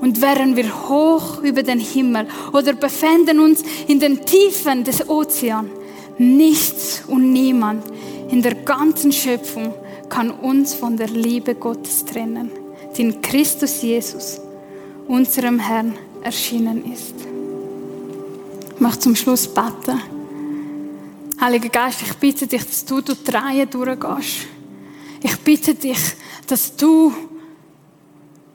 Und 0.00 0.22
wären 0.22 0.56
wir 0.56 0.88
hoch 0.88 1.42
über 1.42 1.62
den 1.62 1.80
Himmel 1.80 2.26
oder 2.52 2.72
befänden 2.72 3.40
uns 3.40 3.64
in 3.88 3.98
den 4.00 4.24
Tiefen 4.24 4.84
des 4.84 5.06
Ozeans, 5.08 5.68
nichts 6.16 7.02
und 7.08 7.32
niemand 7.32 7.84
in 8.30 8.40
der 8.40 8.54
ganzen 8.54 9.12
Schöpfung 9.12 9.74
kann 10.08 10.30
uns 10.30 10.74
von 10.74 10.96
der 10.96 11.08
Liebe 11.08 11.54
Gottes 11.54 12.04
trennen, 12.04 12.50
die 12.96 13.02
in 13.02 13.22
Christus 13.22 13.82
Jesus, 13.82 14.40
unserem 15.06 15.58
Herrn, 15.58 15.96
erschienen 16.22 16.92
ist. 16.92 17.14
Ich 18.74 18.80
möchte 18.80 19.00
zum 19.00 19.16
Schluss 19.16 19.46
beten. 19.46 20.00
Heiliger 21.40 21.68
Geist, 21.68 22.02
ich 22.02 22.14
bitte 22.14 22.46
dich, 22.46 22.64
dass 22.64 22.84
du 22.84 23.00
durch 23.00 23.22
die 23.22 23.30
Reihe 23.30 23.66
durchgehst. 23.66 24.46
Ich 25.22 25.36
bitte 25.38 25.74
dich, 25.74 25.98
dass 26.46 26.74
du 26.74 27.12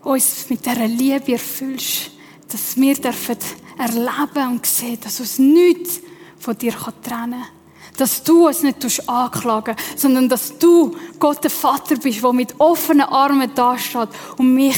uns 0.04 0.50
mit 0.50 0.66
dieser 0.66 0.88
Liebe 0.88 1.34
erfüllst, 1.34 2.12
dass 2.50 2.76
wir 2.76 2.96
dürfen 2.96 3.38
erleben 3.78 4.52
und 4.52 4.66
sehen, 4.66 4.98
dass 5.02 5.20
uns 5.20 5.40
nichts 5.40 6.02
von 6.38 6.58
dir 6.58 6.74
trennen 6.74 7.02
kann. 7.32 7.63
Dass 7.98 8.24
du 8.24 8.48
uns 8.48 8.64
nicht 8.64 9.08
anklagen 9.08 9.76
sondern 9.96 10.28
dass 10.30 10.58
du 10.58 10.96
Gott 11.20 11.44
der 11.44 11.52
Vater 11.52 11.96
bist, 11.96 12.24
der 12.24 12.34
mit 12.34 12.60
offenen 12.60 13.08
Armen 13.08 13.52
da 13.54 13.78
steht 13.78 14.10
und 14.38 14.54
mich 14.54 14.78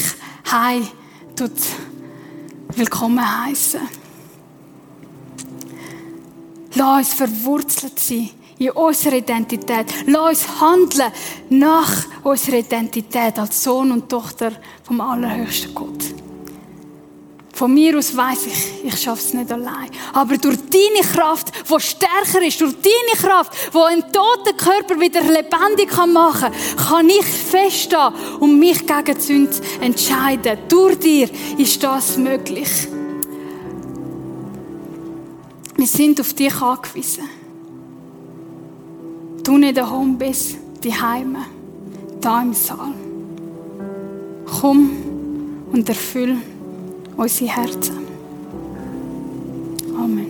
heim 0.50 0.86
tut 1.34 1.52
willkommen 2.76 3.46
heißen. 3.46 3.80
Lass 6.74 6.98
uns 6.98 7.14
verwurzelt 7.14 7.98
sein 7.98 8.30
in 8.58 8.70
unserer 8.70 9.14
Identität. 9.14 9.86
Lass 10.06 10.28
uns 10.28 10.60
handeln 10.60 11.12
nach 11.48 12.04
unserer 12.22 12.58
Identität 12.58 13.38
als 13.38 13.62
Sohn 13.62 13.92
und 13.92 14.08
Tochter 14.08 14.52
vom 14.82 15.00
allerhöchsten 15.00 15.74
Gott. 15.74 16.25
Von 17.56 17.72
mir 17.72 17.96
aus 17.96 18.14
weiß 18.14 18.48
ich, 18.48 18.84
ich 18.84 19.00
schaffe 19.00 19.22
es 19.22 19.32
nicht 19.32 19.50
allein. 19.50 19.88
Aber 20.12 20.36
durch 20.36 20.58
deine 20.68 21.10
Kraft, 21.10 21.50
die 21.66 21.80
stärker 21.80 22.46
ist, 22.46 22.60
durch 22.60 22.74
deine 22.74 23.18
Kraft, 23.18 23.50
die 23.72 23.78
einen 23.78 24.02
toten 24.12 24.54
Körper 24.58 25.00
wieder 25.00 25.22
lebendig 25.22 25.90
machen 26.06 26.52
kann, 26.52 26.86
kann 26.86 27.08
ich 27.08 27.24
feststehen 27.24 28.12
und 28.40 28.58
mich 28.58 28.86
gegen 28.86 29.18
Sünde 29.18 29.56
entscheiden. 29.80 30.58
Durch 30.68 30.98
dir 30.98 31.30
ist 31.56 31.82
das 31.82 32.18
möglich. 32.18 32.88
Wir 35.76 35.86
sind 35.86 36.20
auf 36.20 36.34
dich 36.34 36.60
angewiesen. 36.60 37.24
Du 39.44 39.56
nicht 39.56 39.78
daheim 39.78 40.18
bist, 40.18 40.56
die 40.84 40.92
Heime, 40.92 41.46
da 42.20 42.42
im 42.42 42.52
Saal. 42.52 42.92
Komm 44.60 44.90
und 45.72 45.88
erfüll 45.88 46.36
unsere 47.16 47.50
Herzen. 47.50 48.06
Amen. 49.96 50.26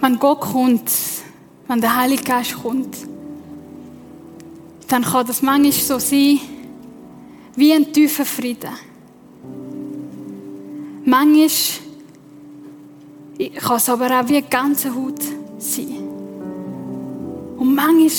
Wenn 0.00 0.18
Gott 0.18 0.40
kommt, 0.40 0.90
wenn 1.68 1.80
der 1.80 1.96
Heilige 1.96 2.24
Geist 2.24 2.60
kommt, 2.60 2.96
dann 4.88 5.02
kann 5.02 5.26
das 5.26 5.42
manchmal 5.42 5.72
so 5.72 5.98
sein, 5.98 6.40
wie 7.56 7.72
ein 7.72 7.92
tiefer 7.92 8.24
Frieden. 8.24 8.72
Manchmal 11.04 11.50
kann 13.54 13.76
es 13.76 13.88
aber 13.88 14.06
auch 14.06 14.28
wie 14.28 14.36
eine 14.36 14.46
ganze 14.48 14.94
Haut 14.94 15.22
sein. 15.58 16.08
Und 17.56 17.74
manchmal 17.74 18.10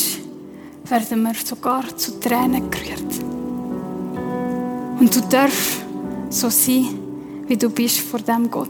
werden 0.86 1.24
wir 1.24 1.34
sogar 1.44 1.96
zu 1.96 2.20
Tränen 2.20 2.70
gerührt. 2.70 3.33
Und 5.04 5.14
du 5.14 5.20
darfst 5.20 5.82
so 6.30 6.48
sein, 6.48 6.98
wie 7.48 7.58
du 7.58 7.70
bist 7.70 8.00
vor 8.00 8.22
dem 8.22 8.50
Gott. 8.50 8.70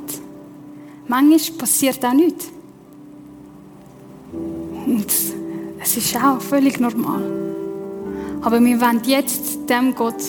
Manchmal 1.07 1.59
passiert 1.59 2.03
auch 2.03 2.11
nichts. 2.11 2.49
Und 4.31 5.05
es 5.79 5.95
ist 5.97 6.15
auch 6.15 6.41
völlig 6.41 6.79
normal. 6.79 7.21
Aber 8.41 8.59
wir 8.59 8.81
wollen 8.81 9.01
jetzt 9.05 9.69
dem 9.69 9.93
Gott 9.93 10.23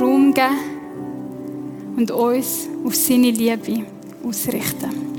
Raum 0.00 0.34
geben 0.34 1.94
und 1.96 2.10
uns 2.10 2.68
auf 2.84 2.96
seine 2.96 3.30
Liebe 3.30 3.86
ausrichten. 4.24 5.15